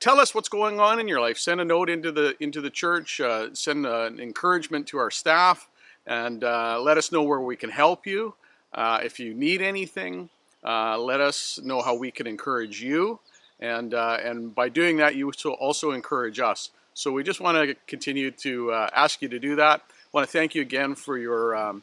tell 0.00 0.18
us 0.18 0.34
what's 0.34 0.48
going 0.48 0.80
on 0.80 0.98
in 0.98 1.08
your 1.08 1.20
life. 1.20 1.38
Send 1.38 1.60
a 1.60 1.64
note 1.64 1.88
into 1.90 2.12
the 2.12 2.34
into 2.40 2.60
the 2.60 2.70
church. 2.70 3.20
Uh, 3.20 3.54
send 3.54 3.86
an 3.86 4.20
encouragement 4.20 4.86
to 4.88 4.98
our 4.98 5.10
staff, 5.10 5.68
and 6.06 6.44
uh, 6.44 6.80
let 6.80 6.98
us 6.98 7.12
know 7.12 7.22
where 7.22 7.40
we 7.40 7.56
can 7.56 7.70
help 7.70 8.06
you. 8.06 8.34
Uh, 8.72 9.00
if 9.02 9.18
you 9.18 9.34
need 9.34 9.62
anything, 9.62 10.28
uh, 10.64 10.98
let 10.98 11.20
us 11.20 11.58
know 11.62 11.82
how 11.82 11.94
we 11.94 12.10
can 12.10 12.26
encourage 12.26 12.82
you. 12.82 13.20
And 13.60 13.92
and 13.92 14.54
by 14.54 14.68
doing 14.68 14.96
that, 14.98 15.16
you 15.16 15.26
will 15.26 15.52
also 15.52 15.92
encourage 15.92 16.40
us. 16.40 16.70
So 16.94 17.12
we 17.12 17.22
just 17.22 17.40
want 17.40 17.56
to 17.56 17.74
continue 17.86 18.30
to 18.30 18.72
ask 18.72 19.20
you 19.22 19.28
to 19.28 19.38
do 19.38 19.56
that. 19.56 19.82
Want 20.12 20.26
to 20.26 20.32
thank 20.32 20.54
you 20.54 20.62
again 20.62 20.94
for 20.94 21.18
your 21.18 21.54
um, 21.54 21.82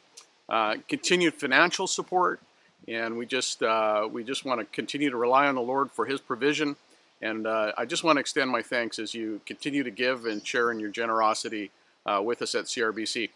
continued 0.88 1.34
financial 1.34 1.86
support 1.86 2.40
and 2.88 3.18
we 3.18 3.26
just 3.26 3.62
uh, 3.62 4.08
we 4.10 4.24
just 4.24 4.44
want 4.44 4.60
to 4.60 4.66
continue 4.66 5.10
to 5.10 5.16
rely 5.16 5.46
on 5.46 5.54
the 5.54 5.60
Lord 5.60 5.90
for 5.90 6.06
His 6.06 6.20
provision. 6.20 6.76
And 7.20 7.46
uh, 7.46 7.72
I 7.76 7.84
just 7.84 8.04
want 8.04 8.16
to 8.16 8.20
extend 8.20 8.50
my 8.50 8.62
thanks 8.62 8.98
as 8.98 9.12
you 9.12 9.40
continue 9.44 9.82
to 9.82 9.90
give 9.90 10.24
and 10.24 10.46
share 10.46 10.70
in 10.70 10.78
your 10.78 10.90
generosity 10.90 11.70
uh, 12.06 12.22
with 12.24 12.42
us 12.42 12.54
at 12.54 12.66
CRBC. 12.66 13.30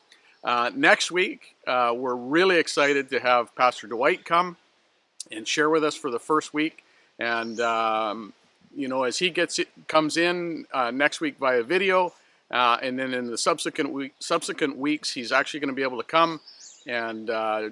Uh, 0.45 0.70
next 0.74 1.11
week, 1.11 1.57
uh, 1.66 1.93
we're 1.95 2.14
really 2.14 2.59
excited 2.59 3.11
to 3.11 3.18
have 3.20 3.55
Pastor 3.57 3.88
Dwight 3.88 4.24
come 4.24 4.57
and 5.33 5.47
share 5.47 5.70
with 5.70 5.85
us 5.85 5.95
for 5.95 6.11
the 6.11 6.18
first 6.18 6.53
week. 6.53 6.85
And 7.18 7.61
um, 7.61 8.33
you 8.74 8.89
know, 8.89 9.05
as 9.05 9.18
he 9.18 9.30
gets 9.30 9.59
it, 9.59 9.68
comes 9.89 10.16
in 10.16 10.66
uh, 10.72 10.91
next 10.91 11.20
week 11.20 11.37
via 11.39 11.62
video, 11.62 12.12
and 12.51 12.99
then 12.99 13.14
in 13.14 13.30
the 13.30 13.39
subsequent 13.39 13.93
week, 13.93 14.14
subsequent 14.18 14.76
weeks, 14.76 15.12
he's 15.12 15.33
actually 15.33 15.61
going 15.61 15.68
to 15.68 15.74
be 15.74 15.83
able 15.83 15.99
to 15.99 16.09
come 16.09 16.41
and 16.87 17.30
uh, 17.30 17.70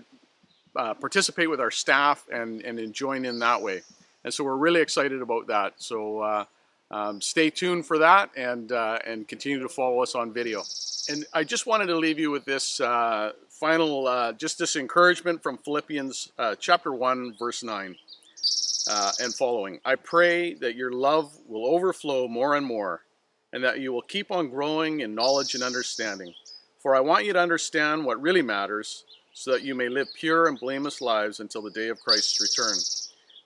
participate 0.74 1.50
with 1.50 1.61
our 1.61 1.70
staff 1.70 2.26
and, 2.32 2.62
and 2.62 2.92
join 2.92 3.24
in 3.24 3.38
that 3.40 3.61
way. 3.61 3.82
And 4.24 4.32
so 4.32 4.44
we're 4.44 4.56
really 4.56 4.80
excited 4.80 5.22
about 5.22 5.46
that. 5.46 5.74
So 5.78 6.20
uh, 6.20 6.44
Um, 6.91 7.20
stay 7.20 7.51
tuned 7.51 7.86
for 7.86 7.99
that 7.99 8.30
and, 8.36 8.72
uh, 8.72 8.99
and 9.07 9.26
continue 9.28 9.61
to 9.61 9.68
follow 9.68 10.03
us 10.03 10.14
on 10.14 10.32
video. 10.32 10.64
And 11.09 11.24
I 11.32 11.45
just 11.45 11.66
wanted 11.66 11.86
to 11.86 11.97
leave 11.97 12.18
you 12.18 12.30
with 12.30 12.45
this 12.45 12.80
uh, 12.80 13.32
final, 13.49 14.09
uh, 14.09 14.32
just 14.32 14.59
this 14.59 14.74
encouragement 14.74 15.43
from 15.43 15.59
Philippians 15.59 16.32
uh, 16.38 16.57
chapter 16.59 16.93
1, 16.93 17.36
verse 17.38 17.62
9 17.62 17.95
uh, 18.91 19.12
and 19.20 19.34
following. 19.34 19.78
I 19.84 19.95
pray 19.95 20.55
that 20.55 20.74
your 20.74 20.91
love 20.91 21.36
will 21.47 21.66
overflow 21.66 22.26
more 22.26 22.57
and 22.57 22.66
more 22.66 23.03
and 23.53 23.62
that 23.62 23.80
you 23.80 23.93
will 23.93 24.03
keep 24.03 24.30
on 24.30 24.51
growing 24.51 25.01
in 25.01 25.14
knowledge 25.14 25.55
and 25.55 25.62
understanding. 25.62 26.34
For 26.80 26.97
I 26.97 27.01
want 27.01 27.24
you 27.24 27.32
to 27.32 27.41
understand 27.41 28.05
what 28.05 28.20
really 28.20 28.43
matters 28.43 29.05
so 29.32 29.53
that 29.53 29.62
you 29.62 29.74
may 29.74 29.88
live 29.88 30.09
pure 30.14 30.49
and 30.49 30.59
blameless 30.59 31.01
lives 31.01 31.41
until 31.41 31.62
the 31.62 31.70
day 31.70 31.88
of 31.88 32.01
Christ's 32.01 32.41
return. 32.41 32.76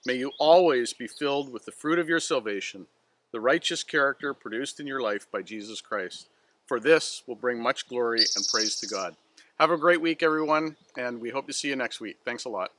May 0.05 0.19
you 0.19 0.31
always 0.39 0.93
be 0.93 1.07
filled 1.07 1.51
with 1.51 1.65
the 1.65 1.71
fruit 1.71 1.99
of 1.99 2.09
your 2.09 2.19
salvation 2.19 2.87
the 3.35 3.41
righteous 3.41 3.83
character 3.83 4.33
produced 4.33 4.79
in 4.79 4.87
your 4.87 5.01
life 5.01 5.29
by 5.29 5.41
Jesus 5.41 5.81
Christ. 5.81 6.29
For 6.67 6.79
this 6.79 7.21
will 7.27 7.35
bring 7.35 7.61
much 7.61 7.85
glory 7.89 8.21
and 8.37 8.47
praise 8.47 8.77
to 8.77 8.87
God. 8.87 9.17
Have 9.59 9.71
a 9.71 9.77
great 9.77 9.99
week, 9.99 10.23
everyone, 10.23 10.77
and 10.97 11.19
we 11.19 11.31
hope 11.31 11.45
to 11.47 11.53
see 11.53 11.67
you 11.67 11.75
next 11.75 11.99
week. 11.99 12.15
Thanks 12.23 12.45
a 12.45 12.49
lot. 12.49 12.71